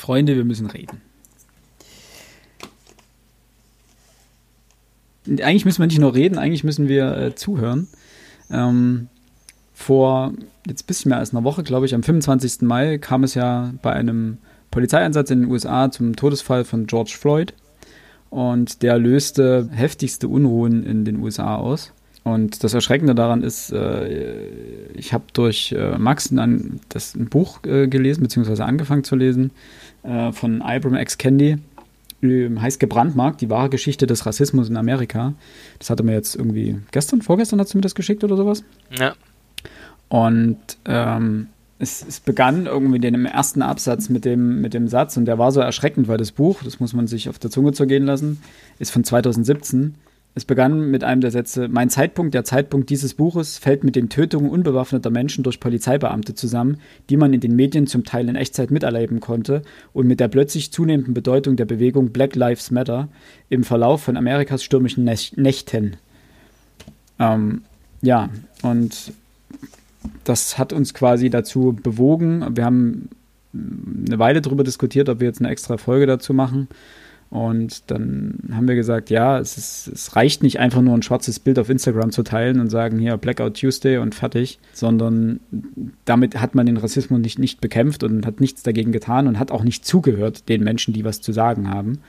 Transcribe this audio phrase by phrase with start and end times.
[0.00, 1.02] Freunde, wir müssen reden.
[5.28, 7.86] Eigentlich müssen wir nicht nur reden, eigentlich müssen wir äh, zuhören.
[8.50, 9.08] Ähm,
[9.74, 10.32] vor
[10.66, 12.62] jetzt ein bisschen mehr als einer Woche, glaube ich, am 25.
[12.62, 14.38] Mai kam es ja bei einem
[14.70, 17.52] Polizeieinsatz in den USA zum Todesfall von George Floyd.
[18.30, 21.92] Und der löste heftigste Unruhen in den USA aus.
[22.30, 24.48] Und das Erschreckende daran ist, äh,
[24.94, 29.50] ich habe durch äh, Max ein, das, ein Buch äh, gelesen, beziehungsweise angefangen zu lesen,
[30.32, 31.18] von Ibram X.
[31.18, 31.58] Kendi,
[32.22, 35.34] ähm, heißt Gebrandmarkt, die wahre Geschichte des Rassismus in Amerika.
[35.78, 38.64] Das hat er mir jetzt irgendwie gestern, vorgestern hat sie mir das geschickt oder sowas.
[38.90, 39.14] Ja.
[40.08, 45.16] Und ähm, es, es, begann irgendwie den im ersten Absatz mit dem, mit dem Satz,
[45.16, 47.72] und der war so erschreckend, weil das Buch, das muss man sich auf der Zunge
[47.72, 48.42] zergehen lassen,
[48.78, 49.94] ist von 2017
[50.40, 54.08] es begann mit einem der Sätze, mein Zeitpunkt, der Zeitpunkt dieses Buches, fällt mit den
[54.08, 56.78] Tötungen unbewaffneter Menschen durch Polizeibeamte zusammen,
[57.10, 59.62] die man in den Medien zum Teil in Echtzeit miterleben konnte,
[59.92, 63.08] und mit der plötzlich zunehmenden Bedeutung der Bewegung Black Lives Matter
[63.50, 65.96] im Verlauf von Amerikas stürmischen Nächten.
[67.18, 67.62] Ähm,
[68.00, 68.30] ja,
[68.62, 69.12] und
[70.24, 72.56] das hat uns quasi dazu bewogen.
[72.56, 73.10] Wir haben
[73.52, 76.68] eine Weile darüber diskutiert, ob wir jetzt eine extra Folge dazu machen.
[77.30, 81.38] Und dann haben wir gesagt, ja, es, ist, es reicht nicht einfach nur ein schwarzes
[81.38, 85.38] Bild auf Instagram zu teilen und sagen, hier Blackout Tuesday und fertig, sondern
[86.04, 89.52] damit hat man den Rassismus nicht, nicht bekämpft und hat nichts dagegen getan und hat
[89.52, 92.00] auch nicht zugehört den Menschen, die was zu sagen haben.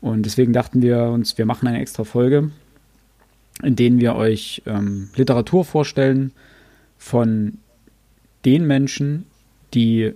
[0.00, 2.50] Und deswegen dachten wir uns, wir machen eine extra Folge,
[3.62, 6.32] in denen wir euch ähm, Literatur vorstellen
[6.98, 7.58] von
[8.44, 9.26] den Menschen,
[9.72, 10.14] die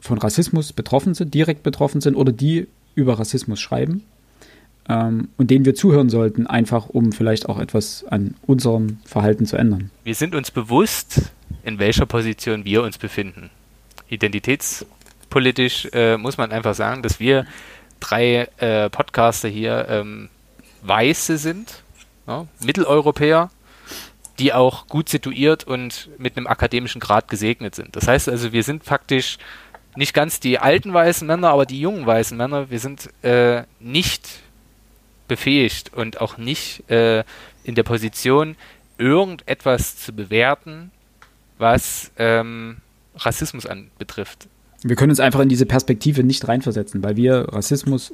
[0.00, 4.04] von Rassismus betroffen sind, direkt betroffen sind oder die über Rassismus schreiben
[4.88, 9.56] ähm, und denen wir zuhören sollten, einfach um vielleicht auch etwas an unserem Verhalten zu
[9.56, 9.90] ändern.
[10.04, 13.50] Wir sind uns bewusst, in welcher Position wir uns befinden.
[14.08, 17.46] Identitätspolitisch äh, muss man einfach sagen, dass wir
[18.00, 20.28] drei äh, Podcaster hier ähm,
[20.82, 21.82] Weiße sind,
[22.26, 23.50] ja, Mitteleuropäer,
[24.38, 27.96] die auch gut situiert und mit einem akademischen Grad gesegnet sind.
[27.96, 29.38] Das heißt also, wir sind faktisch
[29.96, 34.40] nicht ganz die alten weißen Männer, aber die jungen weißen Männer, wir sind äh, nicht
[35.28, 37.24] befähigt und auch nicht äh,
[37.62, 38.56] in der Position,
[38.98, 40.90] irgendetwas zu bewerten,
[41.58, 42.78] was ähm,
[43.16, 44.48] Rassismus anbetrifft.
[44.82, 48.12] Wir können uns einfach in diese Perspektive nicht reinversetzen, weil wir Rassismus,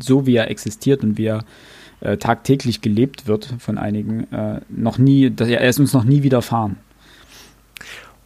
[0.00, 1.44] so wie er existiert und wie er
[2.00, 6.76] äh, tagtäglich gelebt wird von einigen, äh, noch nie, er ist uns noch nie widerfahren.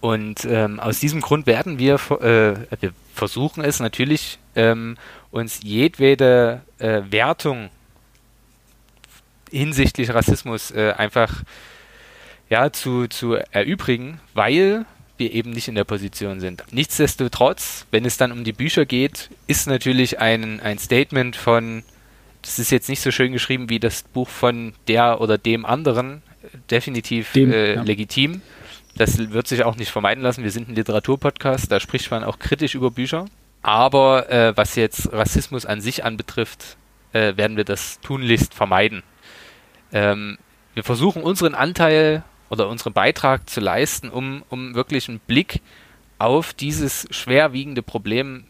[0.02, 4.96] Und ähm, aus diesem Grund werden wir, äh, wir versuchen es natürlich, ähm,
[5.30, 7.70] uns jedwede äh, Wertung
[9.48, 11.44] hinsichtlich Rassismus äh, einfach
[12.50, 14.86] ja, zu, zu erübrigen, weil
[15.18, 16.64] wir eben nicht in der Position sind.
[16.72, 21.84] Nichtsdestotrotz, wenn es dann um die Bücher geht, ist natürlich ein, ein Statement von,
[22.42, 26.22] das ist jetzt nicht so schön geschrieben wie das Buch von der oder dem anderen,
[26.72, 27.82] definitiv dem, äh, ja.
[27.82, 28.42] legitim.
[28.96, 30.44] Das wird sich auch nicht vermeiden lassen.
[30.44, 33.26] Wir sind ein Literaturpodcast, da spricht man auch kritisch über Bücher.
[33.62, 36.76] Aber äh, was jetzt Rassismus an sich anbetrifft,
[37.12, 39.02] äh, werden wir das tunlichst vermeiden.
[39.92, 40.38] Ähm,
[40.74, 45.60] wir versuchen unseren Anteil oder unseren Beitrag zu leisten, um, um wirklich einen Blick
[46.18, 48.44] auf dieses schwerwiegende Problem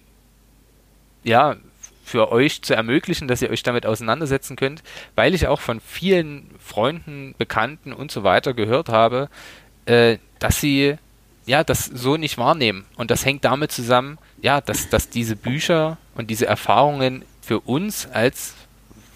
[1.24, 1.56] ja,
[2.04, 4.82] für euch zu ermöglichen, dass ihr euch damit auseinandersetzen könnt,
[5.14, 9.28] weil ich auch von vielen Freunden, Bekannten und so weiter gehört habe,
[9.86, 10.96] äh, dass sie
[11.46, 12.84] ja das so nicht wahrnehmen.
[12.96, 18.06] Und das hängt damit zusammen, ja, dass, dass diese Bücher und diese Erfahrungen für uns
[18.06, 18.54] als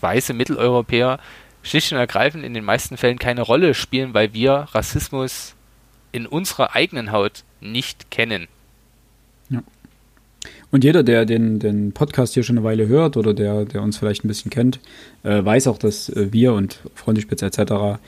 [0.00, 1.18] weiße Mitteleuropäer
[1.62, 5.54] schlicht und ergreifend in den meisten Fällen keine Rolle spielen, weil wir Rassismus
[6.12, 8.46] in unserer eigenen Haut nicht kennen.
[9.50, 9.62] Ja.
[10.70, 13.98] Und jeder, der den, den Podcast hier schon eine Weile hört oder der, der uns
[13.98, 14.80] vielleicht ein bisschen kennt,
[15.22, 17.98] äh, weiß auch, dass äh, wir und Freundespitze etc.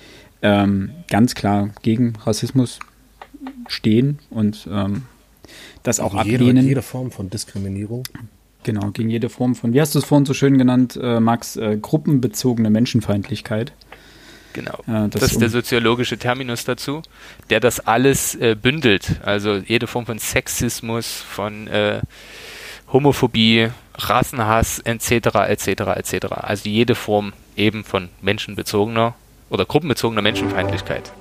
[0.41, 2.79] Ähm, ganz klar gegen Rassismus
[3.67, 5.03] stehen und ähm,
[5.83, 6.67] das auch jede, ablehnen.
[6.67, 8.05] Jede Form von Diskriminierung.
[8.65, 11.57] Genau, gegen jede Form von, wie hast du es vorhin so schön genannt, äh, Max,
[11.57, 13.73] äh, gruppenbezogene Menschenfeindlichkeit.
[14.53, 14.79] Genau.
[14.87, 17.03] Äh, das, das, ist der soziologische Terminus dazu,
[17.51, 19.21] der das alles äh, bündelt.
[19.25, 22.01] Also jede Form von Sexismus, von äh,
[22.93, 25.11] Homophobie, Rassenhass etc.
[25.49, 25.69] etc.
[25.97, 26.27] etc.
[26.33, 29.15] Also jede Form eben von menschenbezogener
[29.51, 31.13] oder gruppenbezogener Menschenfeindlichkeit.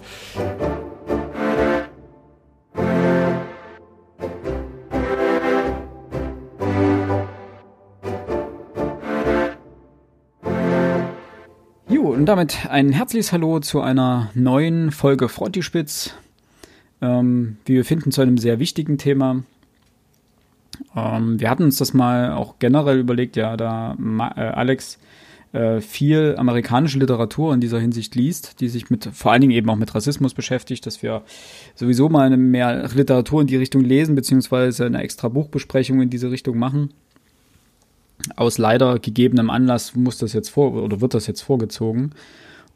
[12.18, 16.16] und damit ein herzliches Hallo zu einer neuen Folge Frontispitz.
[17.00, 19.44] Ähm, wie wir finden, zu einem sehr wichtigen Thema.
[20.96, 23.96] Ähm, wir hatten uns das mal auch generell überlegt, ja, da
[24.36, 25.00] äh, Alex
[25.54, 29.70] äh, viel amerikanische Literatur in dieser Hinsicht liest, die sich mit vor allen Dingen eben
[29.70, 31.24] auch mit Rassismus beschäftigt, dass wir
[31.76, 36.32] sowieso mal eine mehr Literatur in die Richtung lesen, beziehungsweise eine extra Buchbesprechung in diese
[36.32, 36.94] Richtung machen.
[38.36, 42.12] Aus leider gegebenem Anlass muss das jetzt vor oder wird das jetzt vorgezogen.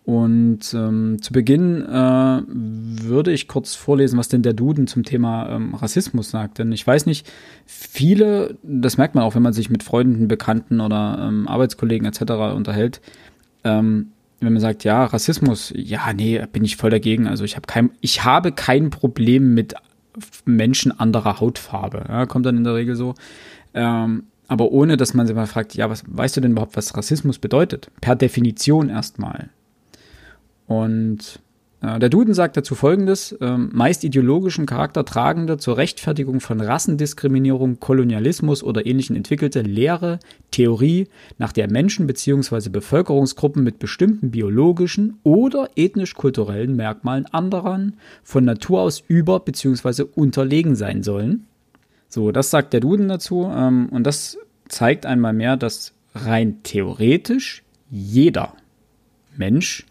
[0.04, 5.50] Und ähm, zu Beginn äh, würde ich kurz vorlesen, was denn der Duden zum Thema
[5.56, 6.58] ähm, Rassismus sagt.
[6.58, 7.32] Denn ich weiß nicht,
[7.68, 12.56] viele, das merkt man auch, wenn man sich mit Freunden, Bekannten oder ähm, Arbeitskollegen etc.
[12.56, 13.00] unterhält,
[13.64, 14.08] ähm,
[14.40, 17.28] wenn man sagt, ja, Rassismus, ja, nee, bin ich voll dagegen.
[17.28, 19.76] Also ich habe kein, ich habe kein Problem mit
[20.46, 22.06] Menschen anderer Hautfarbe.
[22.10, 23.14] Ja, kommt dann in der Regel so.
[23.76, 26.98] Ähm, aber ohne, dass man sich mal fragt, ja, was weißt du denn überhaupt, was
[26.98, 27.92] Rassismus bedeutet?
[28.02, 29.50] Per Definition erstmal.
[30.72, 31.42] Und
[31.82, 37.82] äh, der Duden sagt dazu folgendes: äh, meist ideologischen Charakter tragende, zur Rechtfertigung von Rassendiskriminierung,
[37.82, 40.20] Kolonialismus oder ähnlichen entwickelte Lehre,
[40.50, 42.70] Theorie, nach der Menschen bzw.
[42.70, 50.04] Bevölkerungsgruppen mit bestimmten biologischen oder ethnisch-kulturellen Merkmalen anderen von Natur aus über bzw.
[50.16, 51.48] unterlegen sein sollen.
[52.08, 53.52] So, das sagt der Duden dazu.
[53.54, 54.38] Ähm, und das
[54.70, 58.54] zeigt einmal mehr, dass rein theoretisch jeder
[59.36, 59.86] Mensch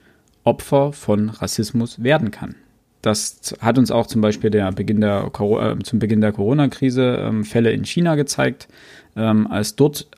[0.44, 2.54] Opfer von Rassismus werden kann.
[3.02, 7.44] Das hat uns auch zum Beispiel der Beginn der, äh, zum Beginn der Corona-Krise ähm,
[7.44, 8.68] Fälle in China gezeigt,
[9.16, 10.08] ähm, als dort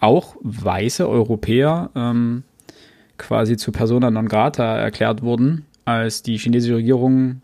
[0.00, 2.42] auch weiße Europäer ähm,
[3.18, 7.42] quasi zu persona non grata erklärt wurden, als die chinesische Regierung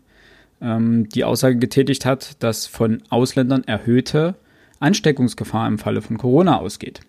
[0.61, 4.35] die Aussage getätigt hat, dass von Ausländern erhöhte
[4.81, 6.99] Ansteckungsgefahr im Falle von Corona ausgeht.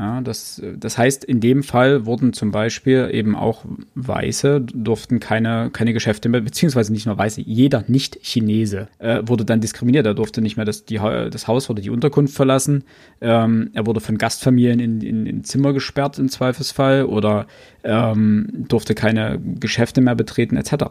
[0.00, 3.66] Ja, das, das heißt, in dem Fall wurden zum Beispiel eben auch
[3.96, 9.60] Weiße, durften keine, keine Geschäfte mehr, beziehungsweise nicht nur Weiße, jeder Nicht-Chinese äh, wurde dann
[9.60, 10.06] diskriminiert.
[10.06, 12.84] Er durfte nicht mehr das, die, das Haus oder die Unterkunft verlassen.
[13.20, 17.46] Ähm, er wurde von Gastfamilien in, in, in Zimmer gesperrt im Zweifelsfall oder
[17.84, 20.84] ähm, durfte keine Geschäfte mehr betreten etc.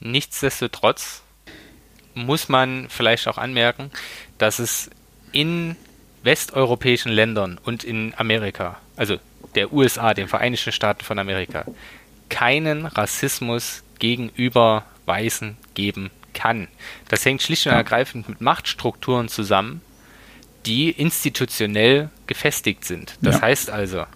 [0.00, 1.22] Nichtsdestotrotz
[2.16, 3.92] muss man vielleicht auch anmerken,
[4.38, 4.90] dass es
[5.30, 5.76] in
[6.22, 9.18] westeuropäischen Ländern und in Amerika, also
[9.54, 11.64] der USA, den Vereinigten Staaten von Amerika,
[12.28, 16.68] keinen Rassismus gegenüber Weißen geben kann.
[17.08, 19.82] Das hängt schlicht und ergreifend mit Machtstrukturen zusammen,
[20.66, 23.16] die institutionell gefestigt sind.
[23.20, 23.42] Das ja.
[23.42, 24.06] heißt also,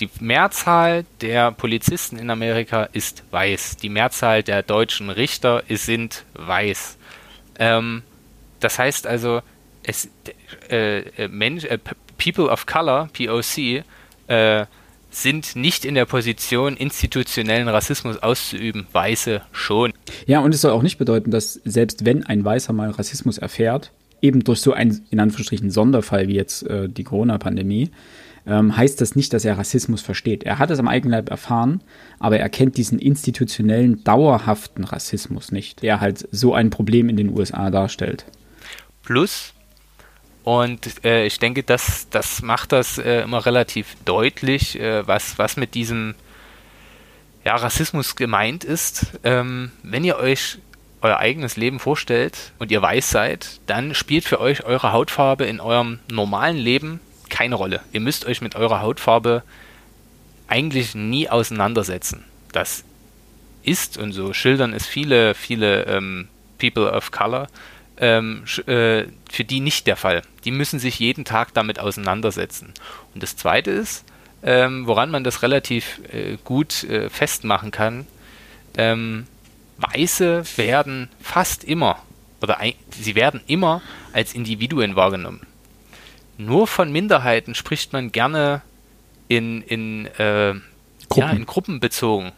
[0.00, 3.76] die Mehrzahl der Polizisten in Amerika ist weiß.
[3.78, 6.96] Die Mehrzahl der deutschen Richter sind weiß.
[7.58, 8.02] Ähm,
[8.60, 9.42] das heißt also,
[9.82, 10.08] es,
[10.70, 11.78] äh, äh, Mensch, äh,
[12.18, 13.84] People of Color, POC,
[14.28, 14.66] äh,
[15.10, 18.86] sind nicht in der Position, institutionellen Rassismus auszuüben.
[18.92, 19.92] Weiße schon.
[20.26, 23.92] Ja, und es soll auch nicht bedeuten, dass selbst wenn ein Weißer mal Rassismus erfährt,
[24.20, 27.90] eben durch so einen, in Anführungsstrichen, Sonderfall wie jetzt äh, die Corona-Pandemie,
[28.46, 30.42] ähm, heißt das nicht, dass er Rassismus versteht.
[30.44, 31.82] Er hat es am eigenen Leib erfahren,
[32.18, 37.36] aber er kennt diesen institutionellen, dauerhaften Rassismus nicht, der halt so ein Problem in den
[37.36, 38.24] USA darstellt.
[39.02, 39.52] Plus,
[40.44, 45.56] und äh, ich denke, das, das macht das äh, immer relativ deutlich, äh, was, was
[45.56, 46.14] mit diesem
[47.44, 49.18] ja, Rassismus gemeint ist.
[49.24, 50.58] Ähm, wenn ihr euch
[51.00, 55.60] euer eigenes Leben vorstellt und ihr weiß seid, dann spielt für euch eure Hautfarbe in
[55.60, 57.80] eurem normalen Leben keine Rolle.
[57.92, 59.42] Ihr müsst euch mit eurer Hautfarbe
[60.48, 62.24] eigentlich nie auseinandersetzen.
[62.52, 62.84] Das
[63.62, 67.48] ist, und so schildern es viele, viele ähm, People of Color,
[68.00, 70.22] ähm, äh, für die nicht der Fall.
[70.44, 72.72] Die müssen sich jeden Tag damit auseinandersetzen.
[73.14, 74.04] Und das Zweite ist,
[74.42, 78.06] ähm, woran man das relativ äh, gut äh, festmachen kann,
[78.76, 79.26] ähm,
[79.78, 82.02] Weiße werden fast immer,
[82.40, 83.80] oder ein, sie werden immer
[84.12, 85.46] als Individuen wahrgenommen.
[86.36, 88.62] Nur von Minderheiten spricht man gerne
[89.28, 90.54] in, in, äh,
[91.08, 91.28] Gruppen.
[91.28, 92.32] Ja, in Gruppen bezogen.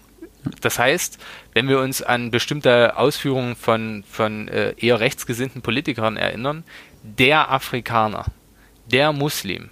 [0.60, 1.18] Das heißt,
[1.52, 6.64] wenn wir uns an bestimmte Ausführungen von, von äh, eher rechtsgesinnten Politikern erinnern,
[7.02, 8.26] der Afrikaner,
[8.90, 9.70] der Muslim,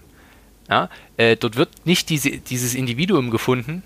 [0.68, 3.82] ja, äh, dort wird nicht diese, dieses Individuum gefunden.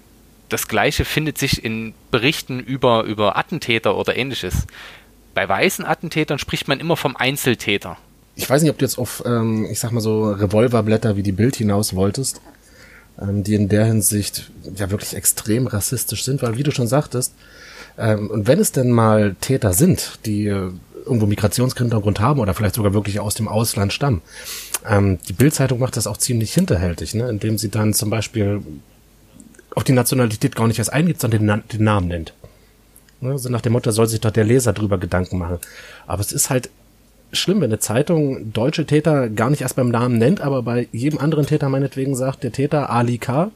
[0.48, 4.66] Das gleiche findet sich in Berichten über, über Attentäter oder ähnliches.
[5.34, 7.96] Bei weißen Attentätern spricht man immer vom Einzeltäter.
[8.34, 11.32] Ich weiß nicht, ob du jetzt auf, ähm, ich sag mal so, Revolverblätter wie die
[11.32, 12.40] Bild hinaus wolltest
[13.20, 17.34] ähm, die in der Hinsicht ja wirklich extrem rassistisch sind, weil wie du schon sagtest,
[17.98, 20.70] ähm, und wenn es denn mal Täter sind, die äh,
[21.04, 24.22] irgendwo Migrationshintergrund haben oder vielleicht sogar wirklich aus dem Ausland stammen,
[24.88, 28.62] ähm, die Bildzeitung macht das auch ziemlich hinterhältig, ne, indem sie dann zum Beispiel
[29.74, 32.34] auf die Nationalität gar nicht erst eingeht, sondern den, den Namen nennt.
[33.20, 35.58] Ne, so nach dem Motto, soll sich doch der Leser drüber Gedanken machen.
[36.06, 36.70] Aber es ist halt
[37.32, 41.18] schlimm, wenn eine Zeitung deutsche Täter gar nicht erst beim Namen nennt, aber bei jedem
[41.18, 43.50] anderen Täter meinetwegen sagt, der Täter Ali K.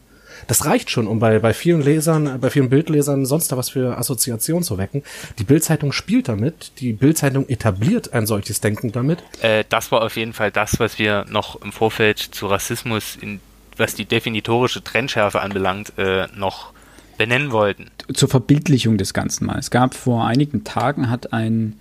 [0.48, 3.96] Das reicht schon, um bei, bei vielen Lesern, bei vielen Bildlesern sonst da was für
[3.96, 5.02] Assoziationen zu wecken.
[5.38, 9.22] Die Bildzeitung spielt damit, die Bildzeitung etabliert ein solches Denken damit.
[9.40, 13.40] Äh, das war auf jeden Fall das, was wir noch im Vorfeld zu Rassismus, in,
[13.76, 16.72] was die definitorische Trennschärfe anbelangt, äh, noch
[17.16, 17.90] benennen wollten.
[18.12, 19.58] Zur Verbildlichung des Ganzen mal.
[19.58, 21.78] Es gab vor einigen Tagen hat ein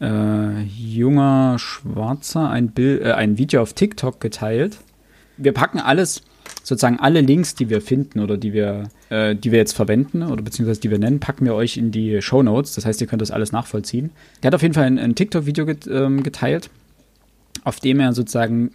[0.00, 4.78] äh, junger Schwarzer ein, Bild, äh, ein Video auf TikTok geteilt.
[5.36, 6.22] Wir packen alles,
[6.62, 10.42] sozusagen alle Links, die wir finden oder die wir, äh, die wir jetzt verwenden oder
[10.42, 12.74] beziehungsweise die wir nennen, packen wir euch in die Show Notes.
[12.74, 14.10] Das heißt, ihr könnt das alles nachvollziehen.
[14.42, 16.70] Der hat auf jeden Fall ein, ein TikTok-Video ähm, geteilt,
[17.64, 18.72] auf dem er sozusagen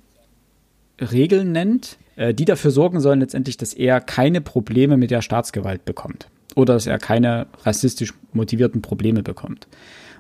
[1.00, 5.86] Regeln nennt, äh, die dafür sorgen sollen letztendlich, dass er keine Probleme mit der Staatsgewalt
[5.86, 9.68] bekommt oder dass er keine rassistisch motivierten Probleme bekommt.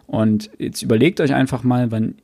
[0.08, 2.16] Und jetzt überlegt euch einfach mal, wann,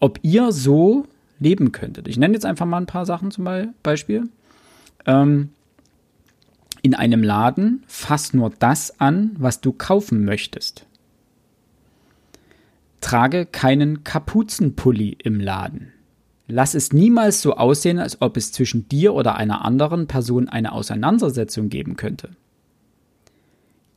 [0.00, 1.06] ob ihr so
[1.38, 2.08] leben könntet.
[2.08, 3.48] Ich nenne jetzt einfach mal ein paar Sachen zum
[3.82, 4.28] Beispiel.
[5.06, 5.50] Ähm,
[6.82, 10.86] in einem Laden fass nur das an, was du kaufen möchtest.
[13.00, 15.92] Trage keinen Kapuzenpulli im Laden.
[16.48, 20.72] Lass es niemals so aussehen, als ob es zwischen dir oder einer anderen Person eine
[20.72, 22.30] Auseinandersetzung geben könnte.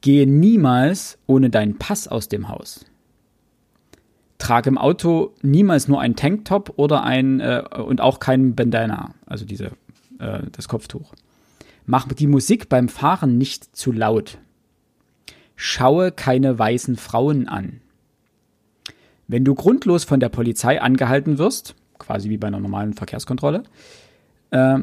[0.01, 2.85] Gehe niemals ohne deinen Pass aus dem Haus.
[4.37, 9.45] Trage im Auto niemals nur ein Tanktop oder ein äh, und auch kein Bandana, also
[9.45, 9.71] diese,
[10.19, 11.13] äh, das Kopftuch.
[11.85, 14.37] Mach die Musik beim Fahren nicht zu laut.
[15.55, 17.81] Schaue keine weißen Frauen an.
[19.27, 23.63] Wenn du grundlos von der Polizei angehalten wirst, quasi wie bei einer normalen Verkehrskontrolle,
[24.51, 24.79] äh,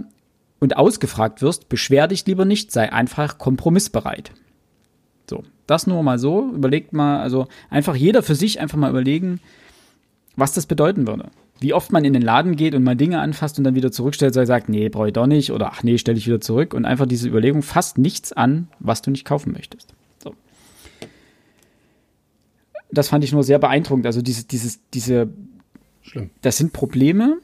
[0.61, 4.33] und ausgefragt wirst, beschwer dich lieber nicht, sei einfach kompromissbereit.
[5.67, 6.51] Das nur mal so.
[6.53, 9.41] Überlegt mal, also einfach jeder für sich einfach mal überlegen,
[10.37, 11.31] was das bedeuten würde.
[11.61, 14.35] Wie oft man in den Laden geht und mal Dinge anfasst und dann wieder zurückstellt,
[14.35, 16.85] so sagt, nee, brauche ich doch nicht oder ach nee, stelle ich wieder zurück und
[16.85, 19.95] einfach diese Überlegung fasst nichts an, was du nicht kaufen möchtest.
[20.23, 20.35] So.
[22.91, 24.07] Das fand ich nur sehr beeindruckend.
[24.07, 25.29] Also diese, dieses, diese
[26.03, 26.31] Schlimm.
[26.43, 27.39] Das sind Probleme,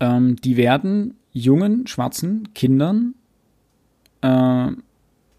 [0.00, 3.14] ähm, die werden jungen, schwarzen Kindern
[4.22, 4.68] äh,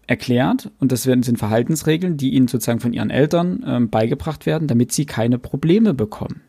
[0.08, 4.90] erklärt und das sind Verhaltensregeln, die ihnen sozusagen von ihren Eltern ähm, beigebracht werden, damit
[4.90, 6.40] sie keine Probleme bekommen.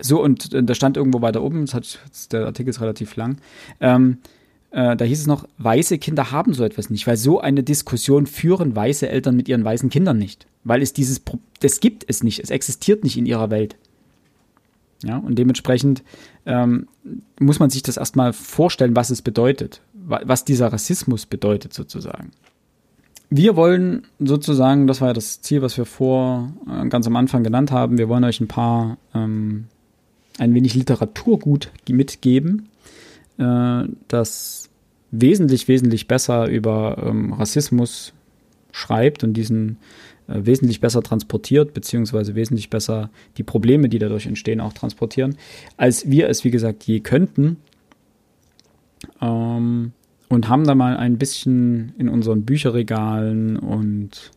[0.00, 1.98] So, und äh, da stand irgendwo weiter oben, das hat,
[2.32, 3.38] der Artikel ist relativ lang,
[3.80, 4.18] ähm,
[4.70, 8.26] äh, da hieß es noch, weiße Kinder haben so etwas nicht, weil so eine Diskussion
[8.26, 10.46] führen weiße Eltern mit ihren weißen Kindern nicht.
[10.64, 11.22] Weil es dieses,
[11.60, 13.76] das gibt es nicht, es existiert nicht in ihrer Welt.
[15.04, 16.02] Ja, und dementsprechend
[16.44, 16.88] ähm,
[17.38, 22.32] muss man sich das erstmal vorstellen, was es bedeutet, was dieser Rassismus bedeutet sozusagen.
[23.30, 27.44] Wir wollen sozusagen, das war ja das Ziel, was wir vor äh, ganz am Anfang
[27.44, 29.66] genannt haben, wir wollen euch ein paar, ähm,
[30.38, 32.68] ein wenig Literaturgut mitgeben,
[33.36, 34.70] äh, das
[35.10, 38.14] wesentlich, wesentlich besser über ähm, Rassismus
[38.72, 39.76] schreibt und diesen
[40.28, 45.36] äh, wesentlich besser transportiert, beziehungsweise wesentlich besser die Probleme, die dadurch entstehen, auch transportieren,
[45.76, 47.58] als wir es, wie gesagt, je könnten.
[49.20, 49.92] Ähm,
[50.28, 54.30] und haben da mal ein bisschen in unseren Bücherregalen und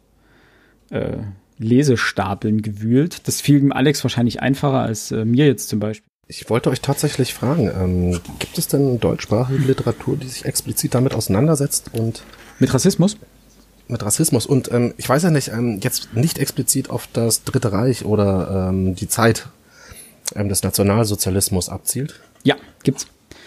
[0.90, 1.18] äh,
[1.58, 3.28] Lesestapeln gewühlt.
[3.28, 6.10] Das fiel dem Alex wahrscheinlich einfacher als äh, mir jetzt zum Beispiel.
[6.28, 11.14] Ich wollte euch tatsächlich fragen, ähm, gibt es denn deutschsprachige Literatur, die sich explizit damit
[11.14, 12.24] auseinandersetzt und
[12.60, 13.18] mit Rassismus?
[13.92, 14.46] mit Rassismus.
[14.48, 18.70] Und ähm, ich weiß ja nicht, ähm, jetzt nicht explizit auf das Dritte Reich oder
[18.70, 19.50] ähm, die Zeit
[20.34, 22.20] ähm, des Nationalsozialismus abzielt.
[22.44, 23.06] Ja, gibt's.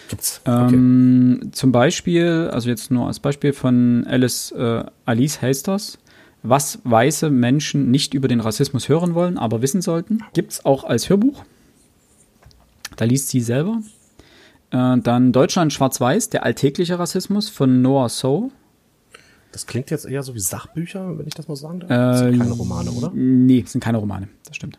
[0.08, 0.40] Gibt's.
[0.44, 0.74] Okay.
[0.74, 5.98] Ähm, zum Beispiel, also jetzt nur als Beispiel von Alice, äh, Alice Hasters,
[6.42, 10.20] was weiße Menschen nicht über den Rassismus hören wollen, aber wissen sollten.
[10.34, 11.44] Gibt's auch als Hörbuch.
[12.96, 13.80] Da liest sie selber.
[14.70, 18.52] Äh, dann Deutschland schwarz-weiß, der alltägliche Rassismus von Noah So.
[19.52, 21.88] Das klingt jetzt eher so wie Sachbücher, wenn ich das mal sagen darf.
[21.88, 23.12] Das sind keine Romane, oder?
[23.14, 24.78] Nee, das sind keine Romane, das stimmt.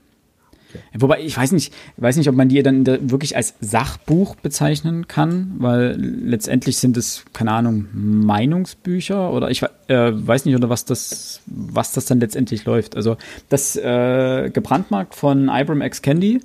[0.97, 5.55] Wobei, ich weiß nicht, weiß nicht, ob man die dann wirklich als Sachbuch bezeichnen kann,
[5.59, 11.41] weil letztendlich sind es, keine Ahnung, Meinungsbücher oder ich äh, weiß nicht, oder was das,
[11.45, 12.95] was das dann letztendlich läuft.
[12.95, 13.17] Also
[13.49, 16.01] das äh, gebrandmarkt von Ibram X.
[16.01, 16.41] Candy,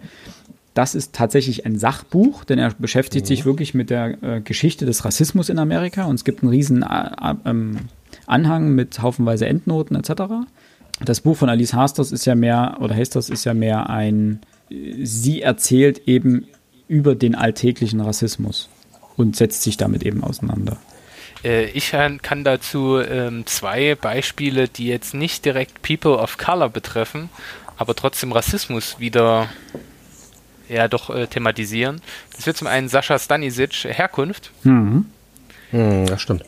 [0.74, 3.28] das ist tatsächlich ein Sachbuch, denn er beschäftigt mhm.
[3.28, 6.82] sich wirklich mit der äh, Geschichte des Rassismus in Amerika und es gibt einen riesen
[6.82, 7.78] äh, ähm,
[8.26, 10.22] Anhang mit haufenweise Endnoten etc.
[11.00, 15.42] Das Buch von Alice Hasters ist ja mehr, oder Hasters ist ja mehr ein, sie
[15.42, 16.46] erzählt eben
[16.88, 18.68] über den alltäglichen Rassismus
[19.16, 20.76] und setzt sich damit eben auseinander.
[21.42, 27.30] Äh, ich kann dazu ähm, zwei Beispiele, die jetzt nicht direkt People of Color betreffen,
[27.76, 29.48] aber trotzdem Rassismus wieder
[30.68, 32.00] ja doch äh, thematisieren.
[32.36, 34.52] Das wird zum einen Sascha Stanisic Herkunft.
[34.64, 35.06] Mhm.
[35.70, 36.44] Hm, das stimmt.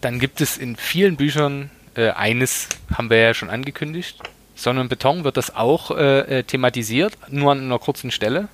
[0.00, 4.18] Dann gibt es in vielen Büchern äh, eines, haben wir ja schon angekündigt.
[4.54, 8.48] Sonne und Beton wird das auch äh, äh, thematisiert, nur an einer kurzen Stelle.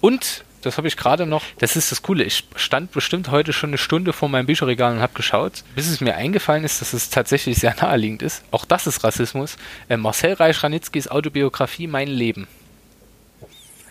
[0.00, 3.70] Und das habe ich gerade noch, das ist das Coole, ich stand bestimmt heute schon
[3.70, 7.08] eine Stunde vor meinem Bücherregal und habe geschaut, bis es mir eingefallen ist, dass es
[7.10, 8.44] tatsächlich sehr naheliegend ist.
[8.50, 9.56] Auch das ist Rassismus.
[9.88, 12.46] Äh, Marcel Reich-Ranitzkis Autobiografie Mein Leben.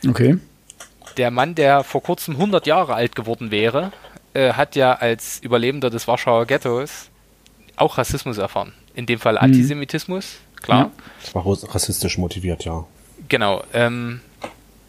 [0.07, 0.37] Okay.
[1.17, 3.91] Der Mann, der vor kurzem 100 Jahre alt geworden wäre,
[4.33, 7.09] äh, hat ja als Überlebender des Warschauer Ghettos
[7.75, 8.73] auch Rassismus erfahren.
[8.95, 10.79] In dem Fall Antisemitismus, klar.
[10.79, 10.91] Ja.
[11.23, 12.85] Das war rassistisch motiviert, ja.
[13.27, 13.63] Genau.
[13.73, 14.21] Ähm,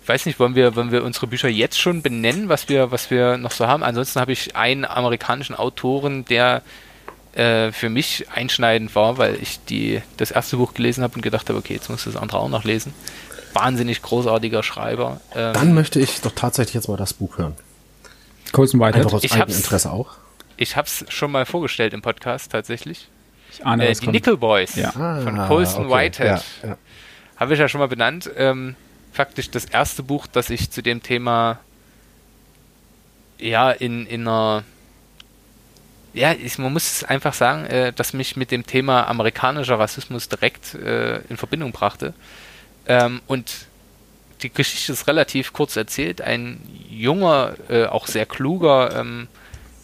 [0.07, 3.37] weiß nicht, wollen wir, wollen wir unsere Bücher jetzt schon benennen, was wir, was wir
[3.37, 3.83] noch so haben?
[3.83, 6.63] Ansonsten habe ich einen amerikanischen Autoren, der
[7.35, 11.49] äh, für mich einschneidend war, weil ich die, das erste Buch gelesen habe und gedacht
[11.49, 12.93] habe, okay, jetzt muss das andere auch noch lesen.
[13.53, 15.21] Wahnsinnig großartiger Schreiber.
[15.35, 17.55] Ähm, Dann möchte ich doch tatsächlich jetzt mal das Buch hören.
[18.53, 18.97] Colson Whitehead.
[19.05, 20.13] Einfach aus Ich eigenem Interesse auch.
[20.57, 23.09] ich habe es schon mal vorgestellt im Podcast tatsächlich.
[23.53, 24.13] Ich ahne, Äh, die kommt.
[24.13, 24.93] Nickel Boys Ja.
[24.93, 25.95] von Ah, Colson okay.
[25.95, 26.45] Whitehead.
[26.63, 26.79] Ja, ja.
[27.37, 28.31] Habe ich ja schon mal benannt.
[28.37, 28.77] Ähm,
[29.13, 31.59] faktisch das erste Buch, das ich zu dem Thema
[33.39, 34.65] ja in, in einer
[36.13, 40.29] ja, ich, man muss es einfach sagen, äh, dass mich mit dem Thema amerikanischer Rassismus
[40.29, 42.15] direkt äh, in Verbindung brachte.
[42.87, 43.67] Ähm, und
[44.43, 46.21] die Geschichte ist relativ kurz erzählt.
[46.21, 49.29] Ein junger, äh, auch sehr kluger, ähm,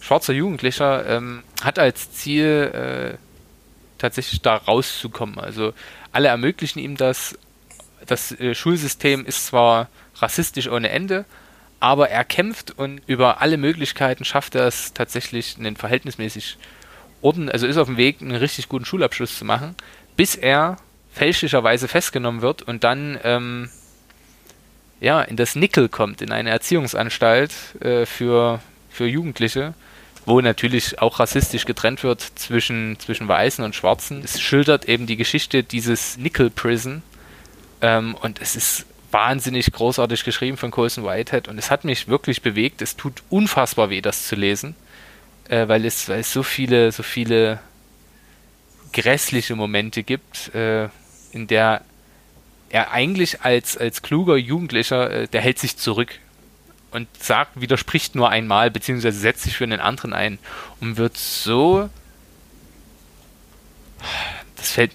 [0.00, 2.72] schwarzer Jugendlicher ähm, hat als Ziel
[3.14, 3.18] äh,
[3.98, 5.38] tatsächlich da rauszukommen.
[5.38, 5.72] Also
[6.12, 7.38] alle ermöglichen ihm das.
[8.06, 11.24] Das äh, Schulsystem ist zwar rassistisch ohne Ende,
[11.80, 16.56] aber er kämpft und über alle Möglichkeiten schafft er es tatsächlich einen verhältnismäßig
[17.22, 19.74] Orden, also ist auf dem Weg, einen richtig guten Schulabschluss zu machen,
[20.16, 20.76] bis er
[21.12, 23.70] fälschlicherweise festgenommen wird und dann ähm,
[25.00, 28.60] ja in das Nickel kommt, in eine Erziehungsanstalt äh, für,
[28.90, 29.74] für Jugendliche,
[30.26, 34.22] wo natürlich auch rassistisch getrennt wird zwischen, zwischen Weißen und Schwarzen.
[34.24, 37.02] Es schildert eben die Geschichte dieses Nickel Prison
[37.80, 42.42] ähm, und es ist wahnsinnig großartig geschrieben von Colson Whitehead und es hat mich wirklich
[42.42, 42.82] bewegt.
[42.82, 44.74] Es tut unfassbar weh, das zu lesen,
[45.48, 47.60] äh, weil, es, weil es so viele, so viele
[48.92, 50.88] grässliche Momente gibt, äh,
[51.30, 51.82] in der
[52.68, 56.18] er eigentlich als, als kluger Jugendlicher, äh, der hält sich zurück
[56.96, 60.38] und sagt, widerspricht nur einmal, beziehungsweise setzt sich für einen anderen ein
[60.80, 61.90] und wird so,
[64.56, 64.92] das fällt,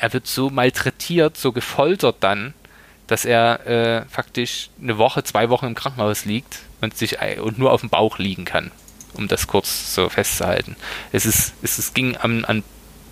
[0.00, 2.54] er wird so malträtiert, so gefoltert dann,
[3.06, 7.70] dass er äh, faktisch eine Woche, zwei Wochen im Krankenhaus liegt und sich und nur
[7.70, 8.70] auf dem Bauch liegen kann,
[9.12, 10.74] um das kurz so festzuhalten.
[11.12, 12.64] Es ist, es, es ging an, an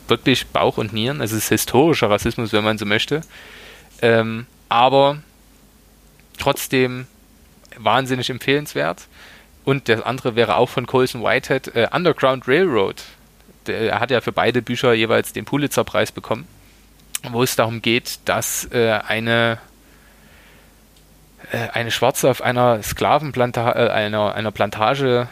[0.09, 3.21] wirklich Bauch und Nieren, es ist historischer Rassismus, wenn man so möchte.
[4.01, 5.19] Ähm, aber
[6.39, 7.07] trotzdem
[7.79, 9.07] wahnsinnig empfehlenswert.
[9.65, 13.03] Und das andere wäre auch von Colson Whitehead, äh, Underground Railroad.
[13.67, 16.47] Er hat ja für beide Bücher jeweils den Pulitzer-Preis bekommen,
[17.31, 19.59] wo es darum geht, dass äh, eine,
[21.51, 25.29] äh, eine Schwarze auf einer Sklavenplantage, äh, einer, einer Plantage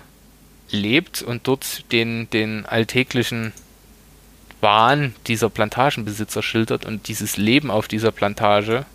[0.71, 3.53] lebt und dort den, den alltäglichen
[4.63, 8.87] Wahn dieser Plantagenbesitzer schildert und dieses Leben auf dieser Plantage.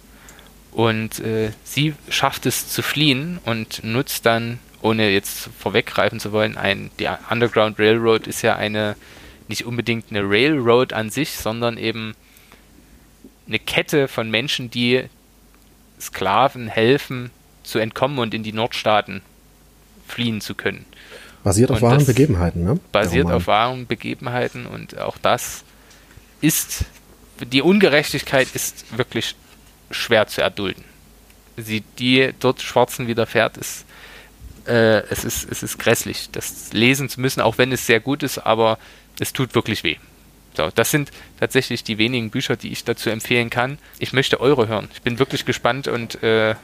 [0.78, 6.56] Und äh, sie schafft es zu fliehen und nutzt dann, ohne jetzt vorweggreifen zu wollen,
[6.56, 8.96] ein, die Underground Railroad ist ja eine,
[9.48, 12.14] nicht unbedingt eine Railroad an sich, sondern eben
[13.48, 15.06] eine Kette von Menschen, die
[16.00, 17.32] Sklaven helfen,
[17.64, 19.24] zu entkommen und in die Nordstaaten
[20.08, 20.86] fliehen zu können
[21.44, 22.80] Basiert auf Und wahren Begebenheiten, ne?
[22.92, 25.64] Basiert auf wahren Begebenheiten und auch das
[26.40, 26.86] ist,
[27.52, 29.34] die Ungerechtigkeit ist wirklich
[29.92, 30.84] schwer zu erdulden.
[31.58, 33.86] Sie, die dort Schwarzen widerfährt, ist,
[34.68, 38.22] äh, es ist, es ist grässlich, das lesen zu müssen, auch wenn es sehr gut
[38.24, 38.78] ist, aber
[39.20, 39.96] es tut wirklich weh.
[40.56, 43.78] So, das sind tatsächlich die wenigen Bücher, die ich dazu empfehlen kann.
[44.00, 44.88] Ich möchte eure hören.
[44.94, 46.56] Ich bin wirklich gespannt und äh,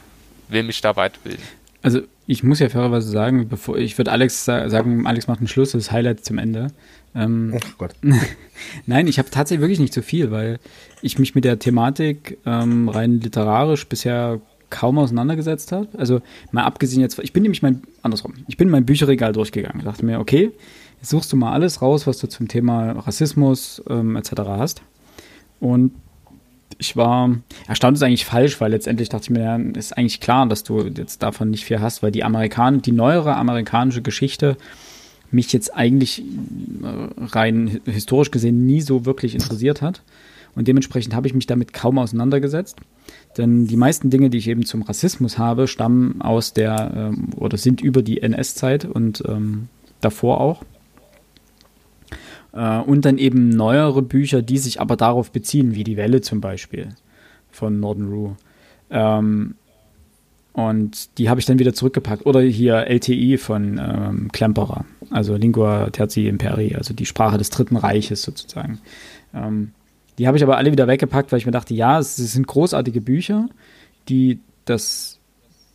[0.48, 1.44] will mich da weiterbilden.
[1.82, 5.48] Also ich muss ja fairerweise sagen, bevor ich würde Alex sa- sagen, Alex macht einen
[5.48, 6.68] Schluss, das Highlight zum Ende.
[7.14, 7.94] Ähm, Ach Gott.
[8.86, 10.58] Nein, ich habe tatsächlich wirklich nicht so viel, weil
[11.02, 15.88] ich mich mit der Thematik ähm, rein literarisch bisher kaum auseinandergesetzt habe.
[15.96, 19.78] Also mal abgesehen jetzt, ich bin nämlich mein, andersrum, ich bin mein Bücherregal durchgegangen.
[19.78, 20.50] Ich dachte mir, okay,
[21.00, 24.32] jetzt suchst du mal alles raus, was du zum Thema Rassismus ähm, etc.
[24.46, 24.82] hast.
[25.60, 25.92] Und
[26.78, 27.30] ich war,
[27.68, 30.80] erstaunt ist eigentlich falsch, weil letztendlich dachte ich mir, ja, ist eigentlich klar, dass du
[30.80, 34.56] jetzt davon nicht viel hast, weil die Amerikaner, die neuere amerikanische Geschichte
[35.34, 40.02] mich jetzt eigentlich äh, rein hi- historisch gesehen nie so wirklich interessiert hat.
[40.54, 42.76] Und dementsprechend habe ich mich damit kaum auseinandergesetzt.
[43.36, 47.58] Denn die meisten Dinge, die ich eben zum Rassismus habe, stammen aus der ähm, oder
[47.58, 49.68] sind über die NS-Zeit und ähm,
[50.00, 50.62] davor auch.
[52.52, 56.40] Äh, und dann eben neuere Bücher, die sich aber darauf beziehen, wie Die Welle zum
[56.40, 56.90] Beispiel
[57.50, 58.36] von Northern Rue.
[58.90, 59.56] Ähm,
[60.54, 62.24] und die habe ich dann wieder zurückgepackt.
[62.26, 67.76] Oder hier LTI von ähm, Klemperer, also Lingua Terzi Imperi, also die Sprache des Dritten
[67.76, 68.78] Reiches sozusagen.
[69.34, 69.72] Ähm,
[70.16, 72.46] die habe ich aber alle wieder weggepackt, weil ich mir dachte, ja, es, es sind
[72.46, 73.48] großartige Bücher,
[74.08, 75.18] die das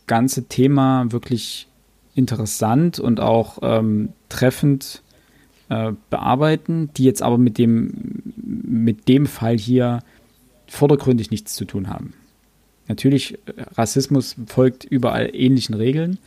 [0.06, 1.68] ganze Thema wirklich
[2.14, 5.02] interessant und auch ähm, treffend
[5.68, 10.00] äh, bearbeiten, die jetzt aber mit dem, mit dem Fall hier
[10.66, 12.14] vordergründig nichts zu tun haben.
[12.90, 16.18] Natürlich, äh, Rassismus folgt überall ähnlichen Regeln.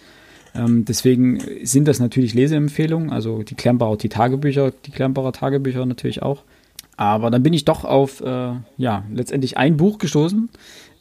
[0.56, 6.24] Ähm, deswegen sind das natürlich Leseempfehlungen, also die Klemperer, die Tagebücher, die Klemperer Tagebücher natürlich
[6.24, 6.44] auch.
[6.96, 10.50] Aber dann bin ich doch auf, äh, ja, letztendlich ein Buch gestoßen.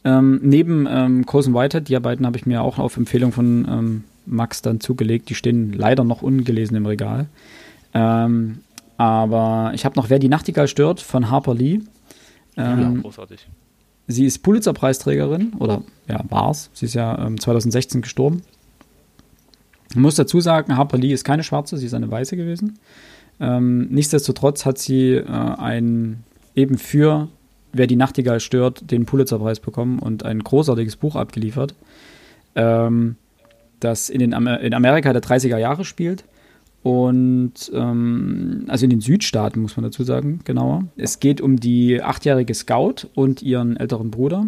[0.05, 4.05] Ähm, neben ähm, Cosen Whitehead, die beiden habe ich mir auch auf Empfehlung von ähm,
[4.27, 5.31] Max dann zugelegt.
[5.31, 7.27] Die stehen leider noch ungelesen im Regal.
[7.94, 8.62] Ähm,
[8.96, 11.81] aber ich habe noch Wer die Nachtigall stört von Harper Lee.
[12.57, 13.46] Ähm, ja, großartig.
[14.09, 16.71] Sie ist Pulitzer-Preisträgerin oder ja, war's.
[16.75, 18.43] Sie ist ja ähm, 2016 gestorben.
[19.91, 22.79] Ich muss dazu sagen, Harper Lee ist keine Schwarze, sie ist eine Weiße gewesen.
[23.41, 27.29] Ähm, nichtsdestotrotz hat sie äh, ein eben für
[27.75, 31.75] Wer die Nachtigall stört, den Pulitzer-Preis bekommen und ein großartiges Buch abgeliefert,
[32.55, 33.17] ähm,
[33.81, 36.25] das in, den Amer in Amerika der 30er Jahre spielt
[36.83, 40.85] und ähm, also in den Südstaaten muss man dazu sagen, genauer.
[40.97, 44.47] Es geht um die achtjährige Scout und ihren älteren Bruder,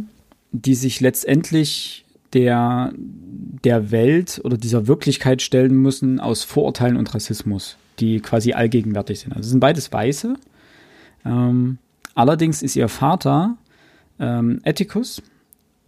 [0.50, 7.76] die sich letztendlich der, der Welt oder dieser Wirklichkeit stellen müssen aus Vorurteilen und Rassismus,
[8.00, 9.36] die quasi allgegenwärtig sind.
[9.36, 10.34] Also sind beides Weiße.
[11.24, 11.78] Ähm,
[12.16, 13.56] allerdings ist ihr Vater
[14.18, 15.22] ähm, Atticus,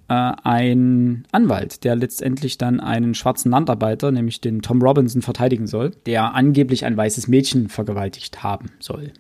[0.09, 5.93] äh, ein Anwalt, der letztendlich dann einen schwarzen Landarbeiter, nämlich den Tom Robinson, verteidigen soll,
[6.07, 9.13] der angeblich ein weißes Mädchen vergewaltigt haben soll.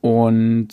[0.00, 0.68] Und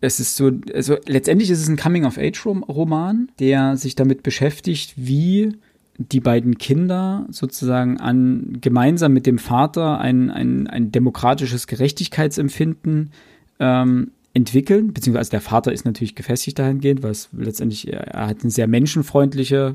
[0.00, 5.56] es ist so, also letztendlich ist es ein Coming-of-Age-Roman, der sich damit beschäftigt, wie
[5.98, 13.10] die beiden Kinder sozusagen an gemeinsam mit dem Vater ein, ein, ein demokratisches Gerechtigkeitsempfinden
[13.58, 18.50] ähm, entwickeln, beziehungsweise der Vater ist natürlich gefestigt dahingehend, weil es letztendlich, er hat eine
[18.52, 19.74] sehr menschenfreundliche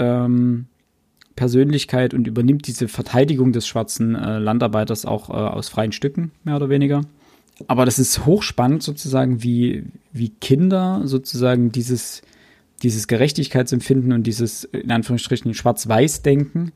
[0.00, 0.66] ähm,
[1.36, 6.56] Persönlichkeit und übernimmt diese Verteidigung des schwarzen äh, Landarbeiters auch äh, aus freien Stücken, mehr
[6.56, 7.02] oder weniger.
[7.68, 12.22] Aber das ist hochspannend sozusagen, wie, wie Kinder sozusagen dieses,
[12.82, 16.72] dieses Gerechtigkeitsempfinden und dieses, in Anführungsstrichen, Schwarz-Weiß-Denken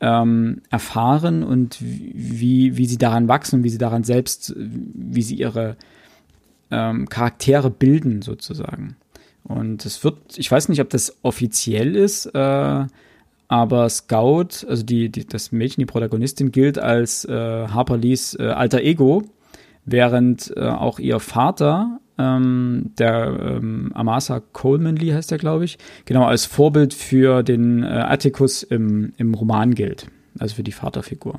[0.00, 5.76] ähm, erfahren und wie, wie sie daran wachsen wie sie daran selbst, wie sie ihre
[6.72, 8.96] ähm, Charaktere bilden sozusagen.
[9.44, 12.86] Und es wird, ich weiß nicht, ob das offiziell ist, äh,
[13.48, 18.44] aber Scout, also die, die, das Mädchen, die Protagonistin, gilt als äh, Harper Lees äh,
[18.44, 19.24] alter Ego,
[19.84, 25.78] während äh, auch ihr Vater, ähm, der ähm, Amasa Coleman Lee heißt er, glaube ich,
[26.04, 30.06] genau als Vorbild für den äh, Atticus im, im Roman gilt,
[30.38, 31.38] also für die Vaterfigur.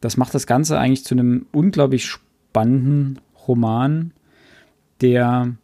[0.00, 4.12] Das macht das Ganze eigentlich zu einem unglaublich spannenden Roman,
[5.02, 5.54] der,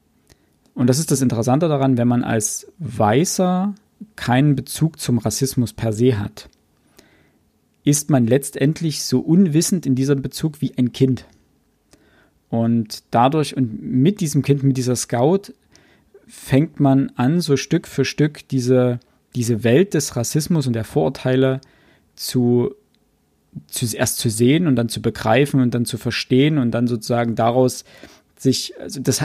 [0.75, 3.75] und das ist das Interessante daran, wenn man als Weißer
[4.17, 6.49] keinen Bezug zum Rassismus per se hat,
[7.85, 11.25] ist man letztendlich so unwissend in diesem Bezug wie ein Kind.
[12.51, 15.53] Und dadurch und mit diesem Kind, mit dieser Scout,
[16.27, 19.01] fängt man an, so Stück für Stück diese,
[19.35, 21.61] diese Welt des Rassismus und der Vorurteile
[22.15, 22.75] zu,
[23.67, 27.35] zu erst zu sehen und dann zu begreifen und dann zu verstehen und dann sozusagen
[27.35, 27.85] daraus
[28.39, 29.25] sich, also das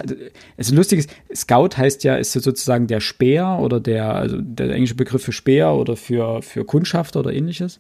[0.58, 5.24] also lustig Scout heißt ja, ist sozusagen der Speer oder der, also der englische Begriff
[5.24, 7.80] für Speer oder für, für Kundschafter oder ähnliches.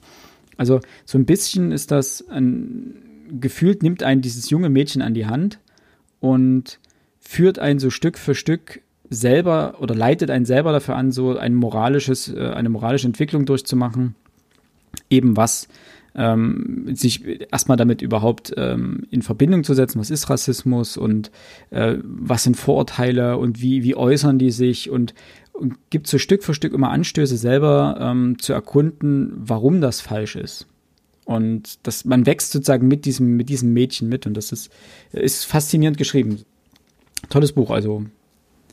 [0.58, 2.96] Also so ein bisschen ist das ein,
[3.40, 5.60] gefühlt nimmt einen dieses junge Mädchen an die Hand
[6.20, 6.80] und
[7.20, 11.56] führt einen so Stück für Stück selber oder leitet einen selber dafür an, so ein
[11.56, 14.16] moralisches, äh, eine moralische Entwicklung durchzumachen,
[15.10, 15.68] eben was
[16.16, 21.32] ähm, sich erstmal damit überhaupt ähm, in Verbindung zu setzen, was ist Rassismus und
[21.72, 25.14] äh, was sind Vorurteile und wie, wie äußern die sich und,
[25.54, 30.36] und gibt so Stück für Stück immer Anstöße selber ähm, zu erkunden, warum das falsch
[30.36, 30.68] ist.
[31.26, 34.72] Und das, man wächst sozusagen mit diesem, mit diesem Mädchen mit und das ist,
[35.14, 36.40] ist faszinierend geschrieben.
[37.30, 38.04] Tolles Buch, also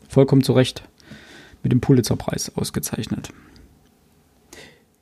[0.09, 0.83] vollkommen zu Recht
[1.63, 3.29] mit dem Pulitzer-Preis ausgezeichnet.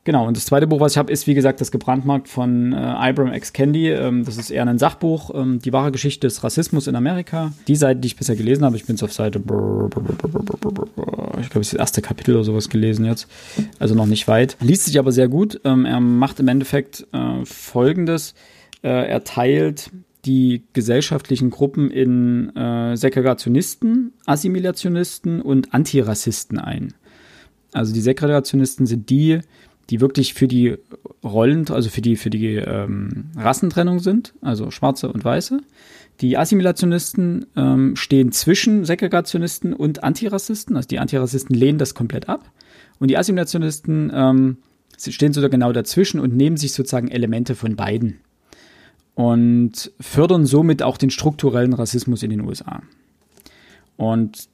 [0.06, 3.10] Genau, und das zweite Buch, was ich habe, ist wie gesagt das Gebrandmarkt von äh,
[3.10, 3.54] Ibram X.
[3.54, 3.90] Kendi.
[3.90, 7.52] Ähm, das ist eher ein Sachbuch, ähm, die wahre Geschichte des Rassismus in Amerika.
[7.68, 9.46] Die Seite, die ich bisher gelesen habe, ich bin jetzt auf Seite, ich
[11.50, 13.28] glaube, ist das erste Kapitel oder sowas gelesen jetzt,
[13.78, 14.56] also noch nicht weit.
[14.62, 15.60] Liest sich aber sehr gut.
[15.66, 18.36] Ähm, er macht im Endeffekt äh, Folgendes.
[18.82, 19.92] Äh, er teilt
[20.26, 26.94] die gesellschaftlichen Gruppen in äh, Segregationisten, Assimilationisten und Antirassisten ein.
[27.72, 29.40] Also die Segregationisten sind die,
[29.90, 30.78] die wirklich für die
[31.24, 35.62] Rollen, also für die, für die ähm, Rassentrennung sind, also Schwarze und Weiße.
[36.22, 40.76] Die Assimilationisten ähm, stehen zwischen Segregationisten und Antirassisten.
[40.76, 42.52] Also die Antirassisten lehnen das komplett ab.
[43.00, 44.58] Und die Assimilationisten ähm,
[44.98, 48.20] stehen sogar genau dazwischen und nehmen sich sozusagen Elemente von beiden.
[49.16, 52.82] Und fördern somit auch den strukturellen Rassismus in den USA.
[53.96, 54.50] Und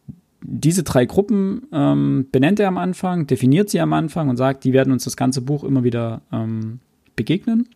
[0.47, 4.73] diese drei Gruppen ähm, benennt er am Anfang, definiert sie am Anfang und sagt, die
[4.73, 6.79] werden uns das ganze Buch immer wieder ähm,
[7.15, 7.67] begegnen.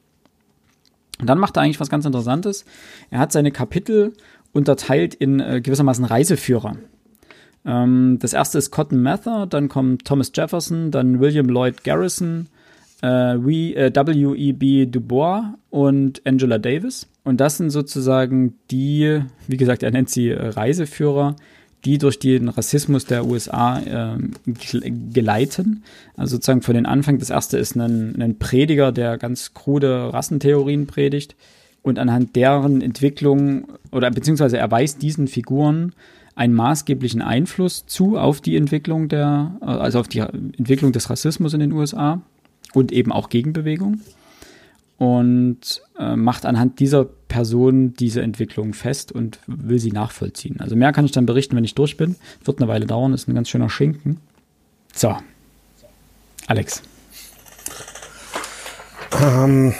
[1.19, 2.65] Und dann macht er eigentlich was ganz Interessantes.
[3.09, 4.13] Er hat seine Kapitel
[4.53, 6.77] unterteilt in äh, gewissermaßen Reiseführer.
[7.65, 12.47] Ähm, das erste ist Cotton Mather, dann kommt Thomas Jefferson, dann William Lloyd Garrison,
[13.01, 14.85] äh, äh, W.E.B.
[14.85, 17.07] Du Bois und Angela Davis.
[17.23, 21.35] Und das sind sozusagen die, wie gesagt, er nennt sie äh, Reiseführer,
[21.85, 24.17] die durch den Rassismus der USA äh,
[25.13, 25.83] geleiten.
[26.15, 27.19] Also sozusagen von den Anfang.
[27.19, 31.35] Das erste ist ein, ein Prediger, der ganz krude Rassentheorien predigt.
[31.81, 35.93] Und anhand deren Entwicklung oder beziehungsweise er weist diesen Figuren
[36.35, 41.61] einen maßgeblichen Einfluss zu auf die Entwicklung der, also auf die Entwicklung des Rassismus in
[41.61, 42.21] den USA
[42.73, 44.01] und eben auch Gegenbewegung
[44.99, 50.59] und äh, macht anhand dieser Person diese Entwicklung fest und will sie nachvollziehen.
[50.59, 52.17] Also mehr kann ich dann berichten, wenn ich durch bin.
[52.43, 54.17] Wird eine Weile dauern, ist ein ganz schöner Schinken.
[54.93, 55.15] So.
[56.47, 56.81] Alex.
[59.21, 59.73] Ähm,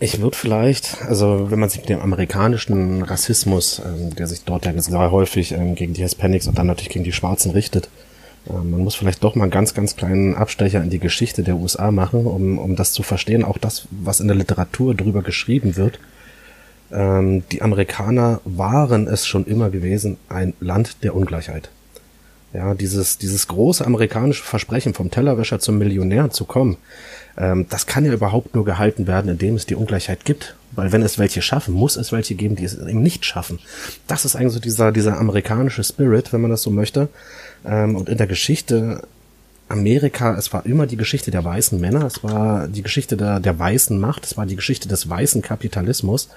[0.00, 4.64] ich würde vielleicht, also wenn man sich mit dem amerikanischen Rassismus, ähm, der sich dort
[4.64, 7.90] ja sehr häufig ähm, gegen die Hispanics und dann natürlich gegen die Schwarzen richtet,
[8.46, 11.90] man muss vielleicht doch mal einen ganz, ganz kleinen Abstecher in die Geschichte der USA
[11.90, 13.44] machen, um, um das zu verstehen.
[13.44, 15.98] Auch das, was in der Literatur drüber geschrieben wird.
[16.90, 21.70] Ähm, die Amerikaner waren es schon immer gewesen, ein Land der Ungleichheit.
[22.54, 26.78] Ja, dieses, dieses große amerikanische Versprechen, vom Tellerwäscher zum Millionär zu kommen,
[27.38, 30.56] ähm, das kann ja überhaupt nur gehalten werden, indem es die Ungleichheit gibt.
[30.72, 33.58] Weil wenn es welche schaffen, muss es welche geben, die es eben nicht schaffen.
[34.06, 37.08] Das ist eigentlich so dieser, dieser amerikanische Spirit, wenn man das so möchte.
[37.64, 39.02] Ähm, und in der Geschichte
[39.68, 43.58] Amerika, es war immer die Geschichte der weißen Männer, es war die Geschichte der, der
[43.58, 46.28] weißen Macht, es war die Geschichte des weißen Kapitalismus.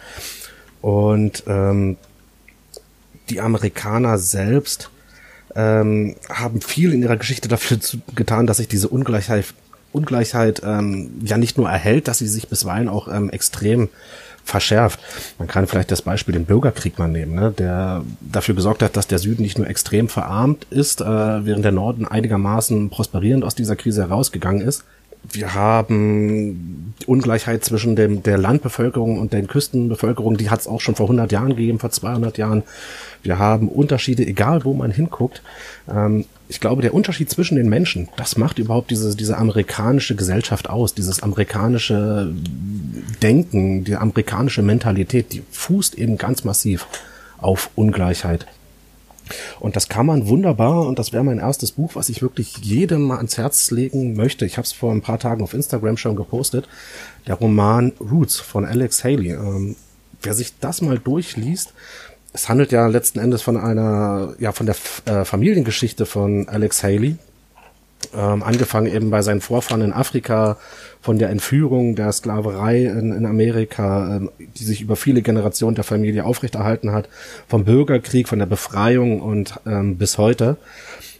[0.81, 1.97] Und ähm,
[3.29, 4.89] die Amerikaner selbst
[5.55, 9.45] ähm, haben viel in ihrer Geschichte dafür zu, getan, dass sich diese Ungleichheit,
[9.91, 13.89] Ungleichheit ähm, ja nicht nur erhält, dass sie sich bisweilen auch ähm, extrem
[14.43, 14.99] verschärft.
[15.37, 19.07] Man kann vielleicht das Beispiel den Bürgerkrieg mal nehmen, ne, der dafür gesorgt hat, dass
[19.07, 23.75] der Süden nicht nur extrem verarmt ist, äh, während der Norden einigermaßen prosperierend aus dieser
[23.75, 24.83] Krise herausgegangen ist.
[25.29, 30.95] Wir haben Ungleichheit zwischen dem, der Landbevölkerung und der Küstenbevölkerung, die hat es auch schon
[30.95, 32.63] vor 100 Jahren gegeben, vor 200 Jahren.
[33.21, 35.43] Wir haben Unterschiede, egal wo man hinguckt.
[35.87, 40.69] Ähm, ich glaube, der Unterschied zwischen den Menschen, das macht überhaupt diese, diese amerikanische Gesellschaft
[40.69, 42.29] aus, dieses amerikanische
[43.23, 46.87] Denken, die amerikanische Mentalität, die fußt eben ganz massiv
[47.37, 48.47] auf Ungleichheit.
[49.61, 53.03] Und das kann man wunderbar, und das wäre mein erstes Buch, was ich wirklich jedem
[53.03, 54.45] mal ans Herz legen möchte.
[54.45, 56.67] Ich habe es vor ein paar Tagen auf Instagram schon gepostet.
[57.27, 59.31] Der Roman Roots von Alex Haley.
[59.31, 59.77] Ähm,
[60.21, 61.71] wer sich das mal durchliest,
[62.33, 67.17] es handelt ja letzten Endes von einer, ja, von der äh, Familiengeschichte von Alex Haley.
[68.15, 70.57] Ähm, angefangen eben bei seinen Vorfahren in Afrika,
[71.01, 75.83] von der Entführung, der Sklaverei in, in Amerika, ähm, die sich über viele Generationen der
[75.83, 77.09] Familie aufrechterhalten hat,
[77.47, 80.57] vom Bürgerkrieg, von der Befreiung und ähm, bis heute.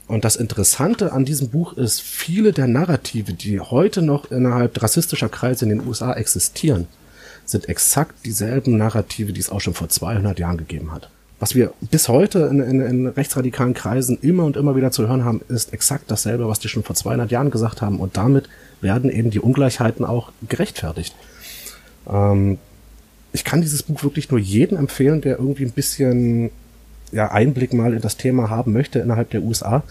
[0.08, 5.30] Und das Interessante an diesem Buch ist, viele der Narrative, die heute noch innerhalb rassistischer
[5.30, 6.88] Kreise in den USA existieren,
[7.52, 11.10] sind exakt dieselben Narrative, die es auch schon vor 200 Jahren gegeben hat.
[11.40, 15.26] Was wir bis heute in, in, in rechtsradikalen Kreisen immer und immer wieder zu hören
[15.26, 18.00] haben, ist exakt dasselbe, was die schon vor 200 Jahren gesagt haben.
[18.00, 18.48] Und damit
[18.80, 21.16] werden eben die Ungleichheiten auch gerechtfertigt.
[22.08, 22.60] Ähm,
[23.34, 26.52] ich kann dieses Buch wirklich nur jedem empfehlen, der irgendwie ein bisschen
[27.12, 29.84] ja, Einblick mal in das Thema haben möchte innerhalb der USA.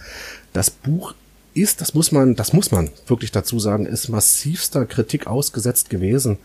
[0.52, 1.14] Das Buch
[1.52, 6.38] ist, das muss man, das muss man wirklich dazu sagen, ist massivster Kritik ausgesetzt gewesen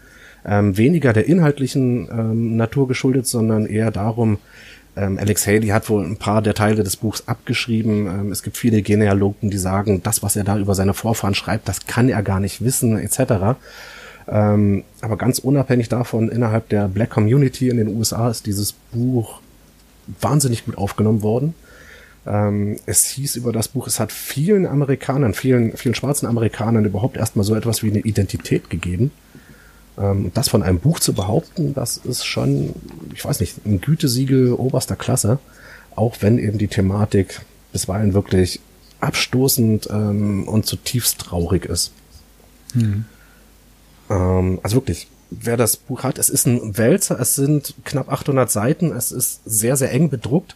[0.45, 4.37] ähm, weniger der inhaltlichen ähm, Natur geschuldet, sondern eher darum,
[4.97, 8.07] Ähm, Alex Haley hat wohl ein paar der Teile des Buchs abgeschrieben.
[8.07, 11.67] Ähm, es gibt viele Genealogen, die sagen, das, was er da über seine Vorfahren schreibt,
[11.67, 13.57] das kann er gar nicht wissen, etc.
[14.27, 19.41] Ähm, aber ganz unabhängig davon, innerhalb der Black Community in den USA ist dieses Buch
[20.21, 21.55] wahnsinnig gut aufgenommen worden.
[22.25, 27.17] Ähm, es hieß über das Buch, es hat vielen Amerikanern, vielen, vielen schwarzen Amerikanern überhaupt
[27.17, 29.11] erstmal so etwas wie eine Identität gegeben.
[29.97, 32.73] Ähm, das von einem Buch zu behaupten, das ist schon,
[33.13, 35.39] ich weiß nicht, ein Gütesiegel oberster Klasse,
[35.95, 38.59] auch wenn eben die Thematik bisweilen wirklich
[38.99, 41.91] abstoßend ähm, und zutiefst traurig ist.
[42.73, 43.05] Mhm.
[44.09, 48.49] Ähm, also wirklich, wer das Buch hat, es ist ein Wälzer, es sind knapp 800
[48.49, 50.55] Seiten, es ist sehr, sehr eng bedruckt.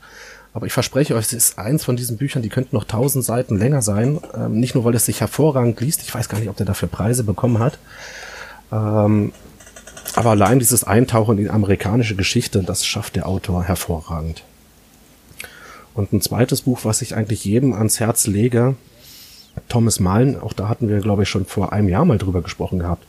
[0.51, 3.57] Aber ich verspreche euch, es ist eins von diesen Büchern, die könnten noch 1000 Seiten
[3.57, 4.19] länger sein.
[4.35, 6.01] Ähm, nicht nur, weil es sich hervorragend liest.
[6.01, 7.77] Ich weiß gar nicht, ob der dafür Preise bekommen hat.
[8.71, 9.31] Ähm,
[10.15, 14.43] aber allein dieses Eintauchen in die amerikanische Geschichte, das schafft der Autor hervorragend.
[15.93, 18.75] Und ein zweites Buch, was ich eigentlich jedem ans Herz lege,
[19.67, 22.79] Thomas Malen, auch da hatten wir, glaube ich, schon vor einem Jahr mal drüber gesprochen
[22.79, 23.05] gehabt.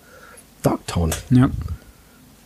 [0.62, 1.12] Darktown.
[1.30, 1.50] Ja.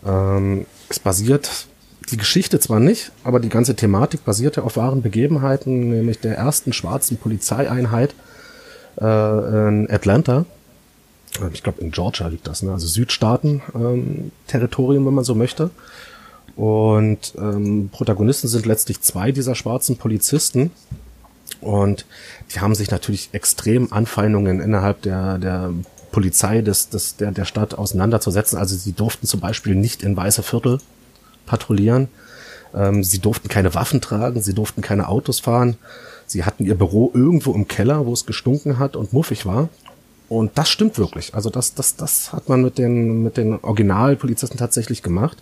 [0.07, 1.67] Ähm, es basiert,
[2.11, 6.73] die Geschichte zwar nicht, aber die ganze Thematik basierte auf wahren Begebenheiten, nämlich der ersten
[6.73, 8.15] schwarzen Polizeieinheit
[9.01, 9.05] äh,
[9.69, 10.45] in Atlanta
[11.53, 12.73] ich glaube in Georgia liegt das, ne?
[12.73, 15.71] also Südstaaten ähm, wenn man so möchte.
[16.57, 20.71] Und ähm, Protagonisten sind letztlich zwei dieser schwarzen Polizisten.
[21.61, 22.07] Und
[22.55, 25.73] die haben sich natürlich extrem Anfeindungen innerhalb der, der
[26.13, 28.59] Polizei des, des, der, der Stadt auseinanderzusetzen.
[28.59, 30.79] Also sie durften zum Beispiel nicht in weiße Viertel
[31.47, 32.09] patrouillieren.
[32.75, 35.77] Ähm, sie durften keine Waffen tragen, sie durften keine Autos fahren.
[36.27, 39.69] Sie hatten ihr Büro irgendwo im Keller, wo es gestunken hat und muffig war.
[40.29, 41.35] Und das stimmt wirklich.
[41.35, 45.39] Also das, das, das hat man mit den, mit den Originalpolizisten tatsächlich gemacht.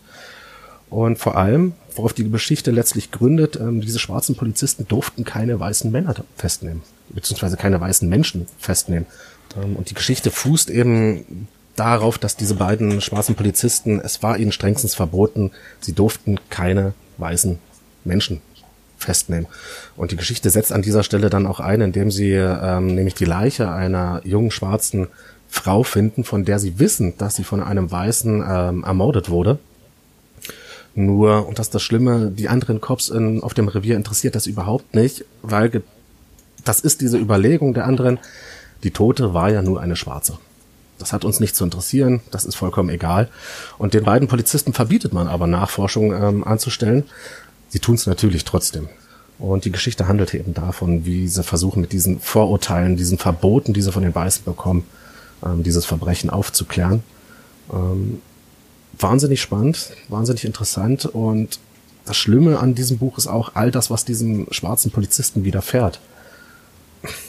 [0.91, 5.91] Und vor allem, worauf die Geschichte letztlich gründet, ähm, diese schwarzen Polizisten durften keine weißen
[5.91, 9.07] Männer festnehmen, beziehungsweise keine weißen Menschen festnehmen.
[9.57, 14.53] Ähm, und die Geschichte fußt eben darauf, dass diese beiden schwarzen Polizisten, es war ihnen
[14.53, 17.59] strengstens verboten, sie durften keine weißen
[18.05, 18.43] Menschen
[19.03, 19.47] festnehmen.
[19.97, 23.25] Und die Geschichte setzt an dieser Stelle dann auch ein, indem sie ähm, nämlich die
[23.25, 25.09] Leiche einer jungen schwarzen
[25.49, 29.59] Frau finden, von der sie wissen, dass sie von einem Weißen ähm, ermordet wurde.
[30.95, 34.47] Nur, und das ist das Schlimme, die anderen Cops in, auf dem Revier interessiert das
[34.47, 35.83] überhaupt nicht, weil
[36.65, 38.19] das ist diese Überlegung der anderen,
[38.83, 40.39] die Tote war ja nur eine Schwarze.
[40.99, 43.29] Das hat uns nicht zu interessieren, das ist vollkommen egal.
[43.79, 47.05] Und den beiden Polizisten verbietet man aber Nachforschung ähm, anzustellen,
[47.73, 48.91] Sie tun es natürlich trotzdem.
[49.39, 53.81] Und die Geschichte handelte eben davon, wie sie versuchen, mit diesen Vorurteilen, diesen Verboten, die
[53.81, 54.85] sie von den Weißen bekommen,
[55.43, 57.03] ähm, dieses Verbrechen aufzuklären.
[57.73, 58.21] Ähm,
[58.93, 61.59] wahnsinnig spannend, wahnsinnig interessant und
[62.05, 65.99] das Schlimme an diesem Buch ist auch all das, was diesem schwarzen Polizisten widerfährt.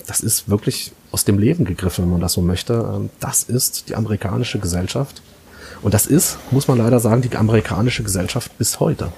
[0.07, 2.73] Das ist wirklich aus dem Leben gegriffen, wenn man das so möchte.
[2.73, 5.21] Ähm, das ist die amerikanische Gesellschaft.
[5.81, 9.13] Und das ist, muss man leider sagen, die amerikanische Gesellschaft bis heute.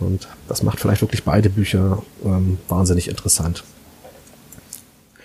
[0.00, 3.64] Und das macht vielleicht wirklich beide Bücher ähm, wahnsinnig interessant.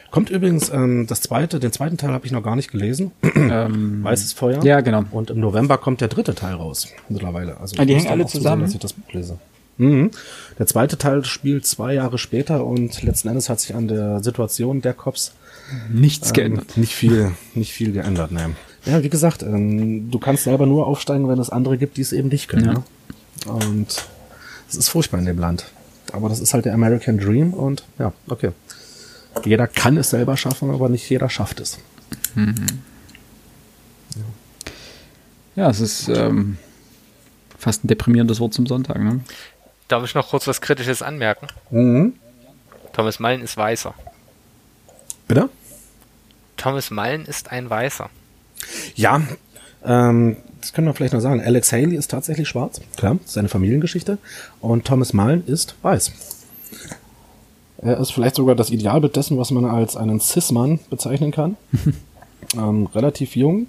[0.09, 3.11] Kommt übrigens ähm, das zweite, den zweiten Teil habe ich noch gar nicht gelesen.
[3.35, 4.63] Ähm, Weißes Feuer.
[4.63, 5.03] Ja, genau.
[5.11, 7.59] Und im November kommt der dritte Teil raus mittlerweile.
[7.59, 8.63] Also ah, die hängen alle zusammen.
[8.63, 9.37] Dass ich das Buch lese.
[9.77, 10.11] Mhm.
[10.57, 14.81] Der zweite Teil spielt zwei Jahre später und letzten Endes hat sich an der Situation
[14.81, 15.33] der Cops
[15.91, 16.77] nichts ähm, geändert.
[16.77, 18.31] Nicht viel, nicht viel geändert.
[18.31, 18.55] Ne.
[18.85, 22.13] Ja, wie gesagt, ähm, du kannst selber nur aufsteigen, wenn es andere gibt, die es
[22.13, 22.65] eben nicht können.
[22.65, 22.73] Ja.
[22.73, 22.83] Ne?
[23.45, 24.05] Und
[24.73, 25.65] es ist furchtbar in dem Land.
[26.11, 28.51] Aber das ist halt der American Dream und ja, okay.
[29.45, 31.79] Jeder kann es selber schaffen, aber nicht jeder schafft es.
[32.35, 32.55] Mhm.
[34.15, 35.63] Ja.
[35.63, 36.57] ja, es ist ähm,
[37.57, 38.99] fast ein deprimierendes Wort zum Sonntag.
[38.99, 39.21] Ne?
[39.87, 41.47] Darf ich noch kurz was Kritisches anmerken?
[41.71, 42.13] Mhm.
[42.93, 43.93] Thomas Mullen ist Weißer.
[45.27, 45.49] Bitte?
[46.57, 48.09] Thomas Mullen ist ein Weißer.
[48.95, 49.21] Ja,
[49.85, 51.41] ähm, das können wir vielleicht noch sagen.
[51.41, 54.17] Alex Haley ist tatsächlich schwarz, klar, seine Familiengeschichte.
[54.61, 56.11] Und Thomas Mullen ist weiß.
[57.79, 61.57] Er ist vielleicht sogar das Idealbild dessen, was man als einen Cis-Mann bezeichnen kann.
[62.57, 63.67] ähm, relativ jung.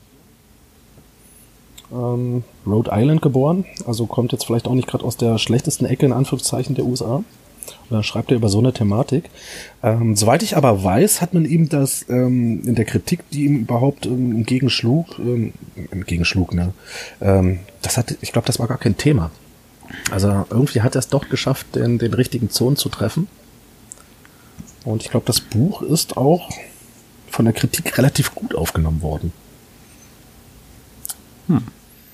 [1.93, 6.07] Ähm, Rhode Island geboren, also kommt jetzt vielleicht auch nicht gerade aus der schlechtesten Ecke
[6.07, 7.25] in Anführungszeichen der USA.
[7.89, 9.31] Und dann schreibt er über so eine Thematik.
[9.83, 13.61] Ähm, soweit ich aber weiß, hat man ihm das ähm, in der Kritik, die ihm
[13.61, 15.53] überhaupt ähm, entgegenschlug, ähm,
[15.91, 16.73] entgegenschlug, ne?
[17.21, 19.31] Ähm, das hat, ich glaube, das war gar kein Thema.
[20.11, 23.29] Also irgendwie hat er es doch geschafft, den, den richtigen Zonen zu treffen.
[24.85, 26.51] Und ich glaube, das Buch ist auch
[27.31, 29.33] von der Kritik relativ gut aufgenommen worden.
[31.49, 31.65] Hm.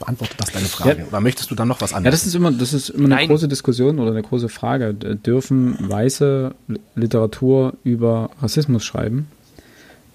[0.00, 1.00] Beantwortet das deine Frage?
[1.00, 1.06] Ja.
[1.06, 2.06] Oder möchtest du dann noch was anderes?
[2.06, 3.28] Ja, das ist immer, das ist immer eine Nein.
[3.28, 4.94] große Diskussion oder eine große Frage.
[4.94, 6.54] Dürfen Weiße
[6.94, 9.28] Literatur über Rassismus schreiben?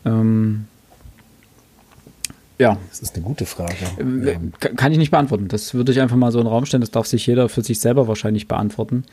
[0.03, 0.65] Ähm,
[2.57, 2.77] ja.
[2.89, 3.75] Das ist eine gute Frage.
[3.99, 4.37] Äh,
[4.75, 5.49] kann ich nicht beantworten.
[5.49, 6.81] Das würde ich einfach mal so in den Raum stellen.
[6.81, 9.03] Das darf sich jeder für sich selber wahrscheinlich beantworten.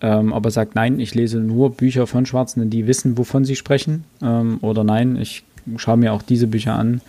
[0.00, 3.56] Ähm, ob er sagt, nein, ich lese nur Bücher von Schwarzen, die wissen, wovon sie
[3.56, 4.04] sprechen.
[4.22, 5.44] Ähm, oder nein, ich
[5.76, 7.00] schaue mir auch diese Bücher an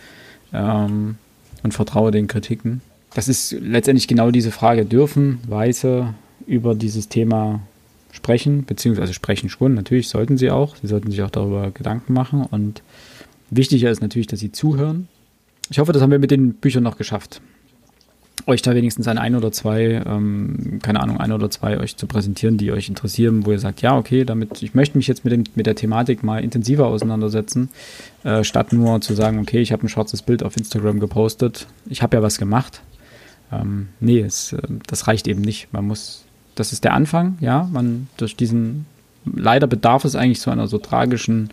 [0.52, 1.16] ähm,
[1.62, 2.80] und vertraue den Kritiken.
[3.14, 4.84] Das ist letztendlich genau diese Frage.
[4.84, 6.14] Dürfen Weiße
[6.46, 7.60] über dieses Thema
[8.12, 10.76] sprechen, beziehungsweise sprechen schon, natürlich sollten sie auch.
[10.76, 12.42] Sie sollten sich auch darüber Gedanken machen.
[12.42, 12.82] Und
[13.50, 15.08] wichtiger ist natürlich, dass sie zuhören
[15.70, 17.40] ich hoffe, das haben wir mit den Büchern noch geschafft.
[18.46, 22.06] Euch da wenigstens ein, ein oder zwei, ähm, keine Ahnung, ein oder zwei euch zu
[22.06, 25.32] präsentieren, die euch interessieren, wo ihr sagt, ja, okay, damit, ich möchte mich jetzt mit,
[25.32, 27.68] dem, mit der Thematik mal intensiver auseinandersetzen,
[28.24, 32.02] äh, statt nur zu sagen, okay, ich habe ein schwarzes Bild auf Instagram gepostet, ich
[32.02, 32.80] habe ja was gemacht.
[33.52, 35.72] Ähm, nee, es, äh, das reicht eben nicht.
[35.72, 36.24] Man muss,
[36.54, 38.86] das ist der Anfang, ja, man durch diesen,
[39.24, 41.50] leider bedarf es eigentlich so einer so tragischen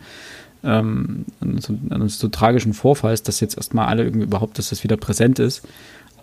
[0.64, 5.40] ähm, eines so tragischen Vorfalls, dass jetzt erstmal alle irgendwie überhaupt, dass das wieder präsent
[5.40, 5.68] ist.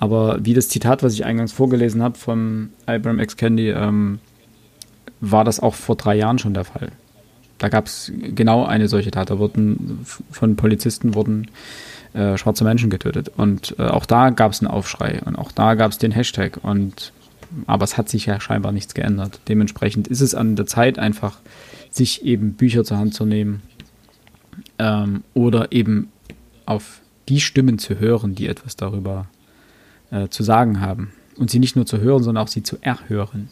[0.01, 3.37] Aber wie das Zitat, was ich eingangs vorgelesen habe vom Abraham X.
[3.37, 4.19] Candy, ähm,
[5.21, 6.91] war das auch vor drei Jahren schon der Fall.
[7.59, 9.31] Da gab es genau eine solche Tat.
[9.31, 11.47] Da wurden von Polizisten wurden
[12.15, 13.31] äh, schwarze Menschen getötet.
[13.37, 16.59] Und äh, auch da gab es einen Aufschrei und auch da gab es den Hashtag.
[16.63, 17.13] Und
[17.67, 19.41] aber es hat sich ja scheinbar nichts geändert.
[19.49, 21.39] Dementsprechend ist es an der Zeit, einfach
[21.91, 23.63] sich eben Bücher zur Hand zu nehmen
[24.79, 26.11] ähm, oder eben
[26.67, 29.27] auf die Stimmen zu hören, die etwas darüber
[30.11, 31.13] äh, zu sagen haben.
[31.37, 33.49] Und sie nicht nur zu hören, sondern auch sie zu erhören.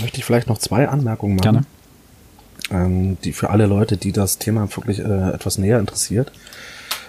[0.00, 1.42] Möchte ich vielleicht noch zwei Anmerkungen machen.
[1.42, 1.66] Gerne.
[2.70, 6.32] Ähm, die für alle Leute, die das Thema wirklich äh, etwas näher interessiert.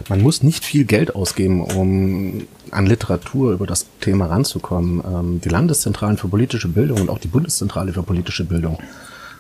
[0.08, 5.04] Man muss nicht viel Geld ausgeben, um an Literatur über das Thema ranzukommen.
[5.06, 8.80] Ähm, die Landeszentralen für politische Bildung und auch die Bundeszentrale für politische Bildung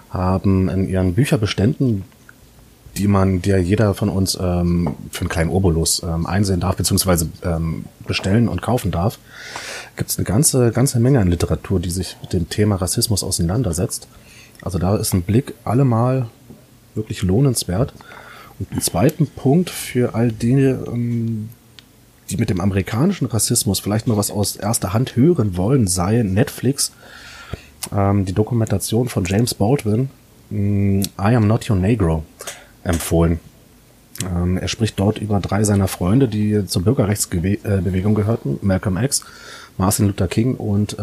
[0.09, 2.03] haben in ihren Bücherbeständen
[2.97, 7.29] die man, der jeder von uns ähm, für einen kleinen Obolus ähm, einsehen darf, beziehungsweise
[7.43, 9.19] ähm, bestellen und kaufen darf,
[9.95, 14.07] gibt es eine ganze, ganze Menge an Literatur, die sich mit dem Thema Rassismus auseinandersetzt.
[14.61, 16.27] Also da ist ein Blick allemal
[16.95, 17.93] wirklich lohnenswert.
[18.59, 21.49] Und einen zweiten Punkt für all die, ähm,
[22.29, 26.91] die mit dem amerikanischen Rassismus vielleicht mal was aus erster Hand hören wollen, sei Netflix,
[27.95, 30.09] ähm, die Dokumentation von James Baldwin,
[30.49, 32.23] mm, I Am Not Your Negro
[32.83, 33.39] empfohlen.
[34.25, 39.23] Ähm, er spricht dort über drei seiner Freunde, die zur Bürgerrechtsbewegung gehörten, Malcolm X,
[39.77, 40.97] Martin Luther King und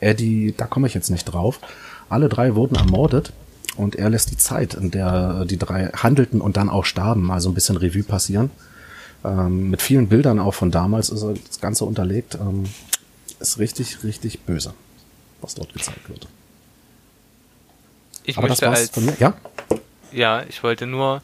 [0.00, 1.60] Eddie, da komme ich jetzt nicht drauf.
[2.08, 3.32] Alle drei wurden ermordet
[3.76, 7.40] und er lässt die Zeit, in der die drei handelten und dann auch starben, mal
[7.40, 8.50] so ein bisschen Revue passieren.
[9.24, 12.34] Ähm, mit vielen Bildern auch von damals ist das Ganze unterlegt.
[12.34, 12.64] Ähm,
[13.40, 14.74] ist richtig, richtig böse,
[15.40, 16.28] was dort gezeigt wird.
[18.24, 19.16] Ich Aber möchte als, von mir.
[19.18, 19.34] Ja?
[20.12, 21.22] ja, ich wollte nur,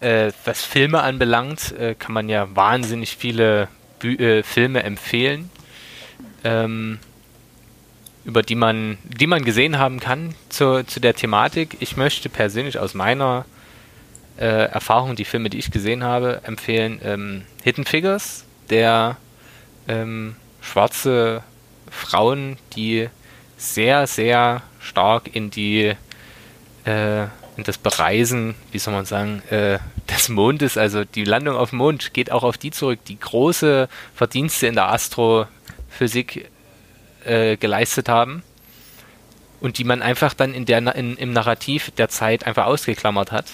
[0.00, 3.68] äh, was Filme anbelangt, äh, kann man ja wahnsinnig viele
[3.98, 5.50] Bü äh, Filme empfehlen,
[6.44, 6.98] ähm,
[8.24, 11.76] über die man, die man gesehen haben kann zu, zu der Thematik.
[11.80, 13.44] Ich möchte persönlich aus meiner
[14.38, 19.16] äh, Erfahrung, die Filme, die ich gesehen habe, empfehlen ähm, Hidden Figures, der
[19.88, 21.42] ähm, schwarze
[21.90, 23.08] Frauen, die
[23.56, 25.94] sehr, sehr stark in die
[26.84, 29.78] äh, und das Bereisen, wie soll man sagen, äh,
[30.10, 33.88] des Mondes, also die Landung auf dem Mond, geht auch auf die zurück, die große
[34.14, 36.50] Verdienste in der Astrophysik
[37.24, 38.42] äh, geleistet haben
[39.60, 43.46] und die man einfach dann in der, in, im Narrativ der Zeit einfach ausgeklammert hat.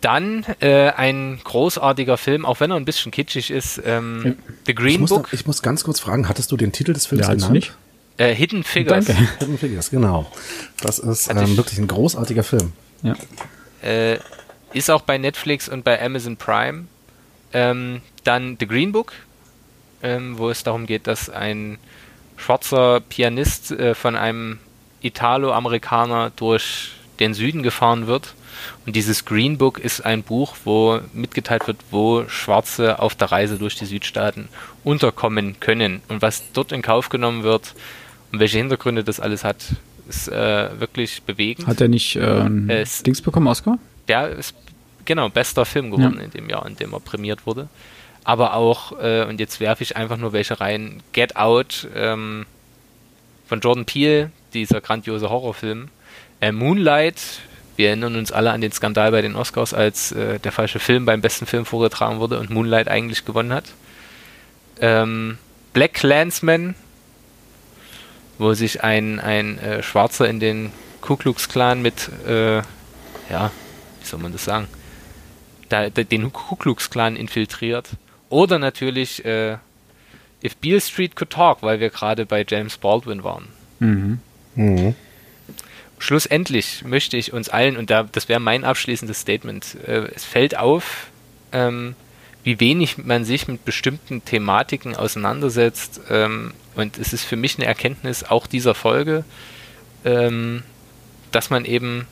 [0.00, 4.36] Dann äh, ein großartiger Film, auch wenn er ein bisschen kitschig ist, ähm,
[4.66, 5.30] The Green ich muss Book.
[5.30, 7.52] Da, ich muss ganz kurz fragen, hattest du den Titel des Films ja, genannt?
[7.52, 7.72] Nicht?
[8.16, 9.06] Äh, Hidden Figures.
[9.06, 9.28] Danke.
[9.38, 10.30] Hidden Figures, genau.
[10.80, 12.72] Das ist ähm, wirklich ein großartiger Film.
[13.02, 13.14] Ja.
[13.82, 14.18] Äh,
[14.72, 16.86] ist auch bei Netflix und bei Amazon Prime.
[17.52, 19.12] Ähm, dann The Green Book,
[20.02, 21.78] ähm, wo es darum geht, dass ein
[22.36, 24.58] schwarzer Pianist äh, von einem
[25.00, 28.34] Italo-Amerikaner durch den Süden gefahren wird.
[28.86, 33.58] Und dieses Green Book ist ein Buch, wo mitgeteilt wird, wo Schwarze auf der Reise
[33.58, 34.48] durch die Südstaaten
[34.84, 37.74] unterkommen können und was dort in Kauf genommen wird,
[38.32, 39.62] und welche Hintergründe das alles hat,
[40.08, 41.66] ist äh, wirklich bewegend.
[41.66, 43.78] Hat er nicht äh, äh, Dings bekommen, Oscar?
[44.08, 44.54] Der ist,
[45.04, 46.24] genau, bester Film geworden ja.
[46.24, 47.68] in dem Jahr, in dem er prämiert wurde.
[48.24, 52.46] Aber auch, äh, und jetzt werfe ich einfach nur welche rein, Get Out ähm,
[53.48, 55.88] von Jordan Peele, dieser grandiose Horrorfilm.
[56.40, 57.20] Äh, Moonlight,
[57.76, 61.06] Wir erinnern uns alle an den Skandal bei den Oscars, als äh, der falsche Film
[61.06, 63.64] beim besten Film vorgetragen wurde und Moonlight eigentlich gewonnen hat.
[64.80, 65.38] Ähm,
[65.72, 66.74] Black Clansman,
[68.38, 73.50] wo sich ein, ein äh, Schwarzer in den Ku Klux Klan mit, äh, ja,
[74.00, 74.68] wie soll man das sagen,
[75.68, 77.88] da, da, den Ku Klux Klan infiltriert.
[78.32, 79.58] Oder natürlich äh,
[80.42, 83.48] If Beale Street Could Talk, weil wir gerade bei James Baldwin waren.
[83.78, 84.20] Mhm.
[84.54, 84.94] Mhm.
[85.98, 90.56] Schlussendlich möchte ich uns allen, und da, das wäre mein abschließendes Statement, äh, es fällt
[90.56, 91.08] auf,
[91.52, 91.94] ähm,
[92.42, 96.00] wie wenig man sich mit bestimmten Thematiken auseinandersetzt.
[96.08, 99.24] Ähm, und es ist für mich eine Erkenntnis auch dieser Folge,
[100.06, 100.62] ähm,
[101.32, 102.06] dass man eben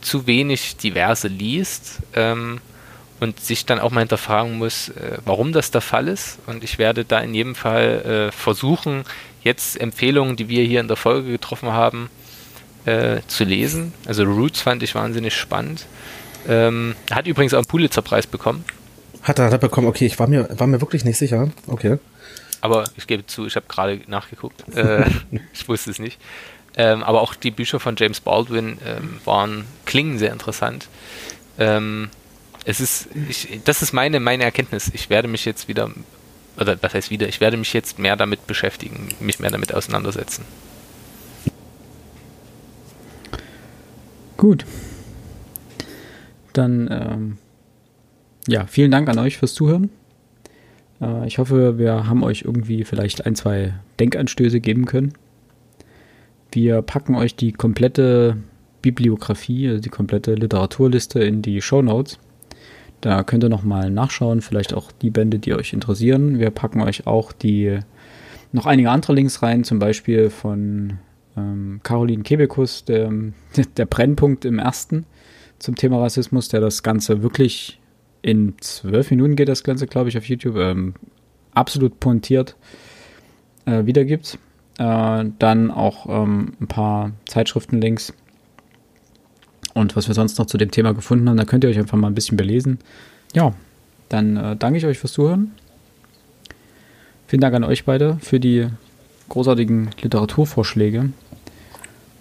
[0.00, 2.60] zu wenig diverse liest ähm,
[3.20, 6.38] und sich dann auch mal hinterfragen muss, äh, warum das der Fall ist.
[6.46, 9.04] Und ich werde da in jedem Fall äh, versuchen,
[9.42, 12.10] jetzt Empfehlungen, die wir hier in der Folge getroffen haben,
[12.84, 13.92] äh, zu lesen.
[14.06, 15.86] Also Roots fand ich wahnsinnig spannend.
[16.48, 18.64] Ähm, hat übrigens auch einen Pulitzer-Preis bekommen.
[19.22, 21.50] Hat er, hat er bekommen, okay, ich war mir, war mir wirklich nicht sicher.
[21.66, 21.98] Okay.
[22.60, 24.64] Aber ich gebe zu, ich habe gerade nachgeguckt.
[25.52, 26.20] Ich wusste es nicht.
[26.76, 30.88] Ähm, aber auch die Bücher von James Baldwin ähm, waren, klingen sehr interessant.
[31.58, 32.10] Ähm,
[32.66, 34.90] es ist, ich, das ist meine, meine Erkenntnis.
[34.92, 35.88] Ich werde mich jetzt wieder,
[36.58, 40.44] oder was heißt wieder, ich werde mich jetzt mehr damit beschäftigen, mich mehr damit auseinandersetzen.
[44.36, 44.66] Gut.
[46.52, 47.38] Dann, ähm,
[48.48, 49.88] ja, vielen Dank an euch fürs Zuhören.
[51.00, 55.12] Äh, ich hoffe, wir haben euch irgendwie vielleicht ein, zwei Denkanstöße geben können.
[56.50, 58.38] Wir packen euch die komplette
[58.82, 62.18] Bibliografie, also die komplette Literaturliste in die Show Notes.
[63.00, 66.38] Da könnt ihr nochmal nachschauen, vielleicht auch die Bände, die euch interessieren.
[66.38, 67.78] Wir packen euch auch die
[68.52, 70.98] noch einige andere Links rein, zum Beispiel von
[71.36, 73.12] ähm, Caroline Kebekus, der,
[73.76, 75.04] der Brennpunkt im ersten
[75.58, 77.80] zum Thema Rassismus, der das Ganze wirklich
[78.22, 80.94] in zwölf Minuten geht das Ganze, glaube ich, auf YouTube, ähm,
[81.54, 82.56] absolut pointiert
[83.66, 84.38] äh, wiedergibt.
[84.78, 88.12] Äh, dann auch ähm, ein paar Zeitschriftenlinks
[89.76, 91.36] und was wir sonst noch zu dem Thema gefunden haben.
[91.36, 92.78] Da könnt ihr euch einfach mal ein bisschen belesen.
[93.34, 93.52] Ja,
[94.08, 95.52] dann äh, danke ich euch fürs Zuhören.
[97.26, 98.68] Vielen Dank an euch beide für die
[99.28, 101.10] großartigen Literaturvorschläge.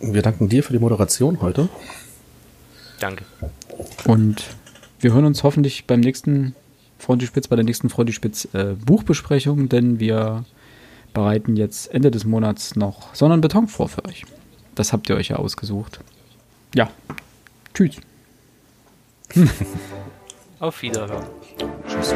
[0.02, 1.70] Wir danken dir für die Moderation heute.
[3.00, 3.24] Danke.
[4.06, 4.44] Und
[5.00, 6.56] wir hören uns hoffentlich beim nächsten
[7.00, 10.44] Frontispitz, bei der nächsten Frontispitz äh, Buchbesprechung, denn wir
[11.14, 14.26] bereiten jetzt Ende des Monats noch Sonne und Beton vor für euch.
[14.74, 16.02] Das habt ihr euch ja ausgesucht.
[16.74, 16.90] Ja.
[17.76, 17.98] Tschüss.
[20.60, 21.26] Auf Wiederhören.
[21.88, 22.16] Tschüss.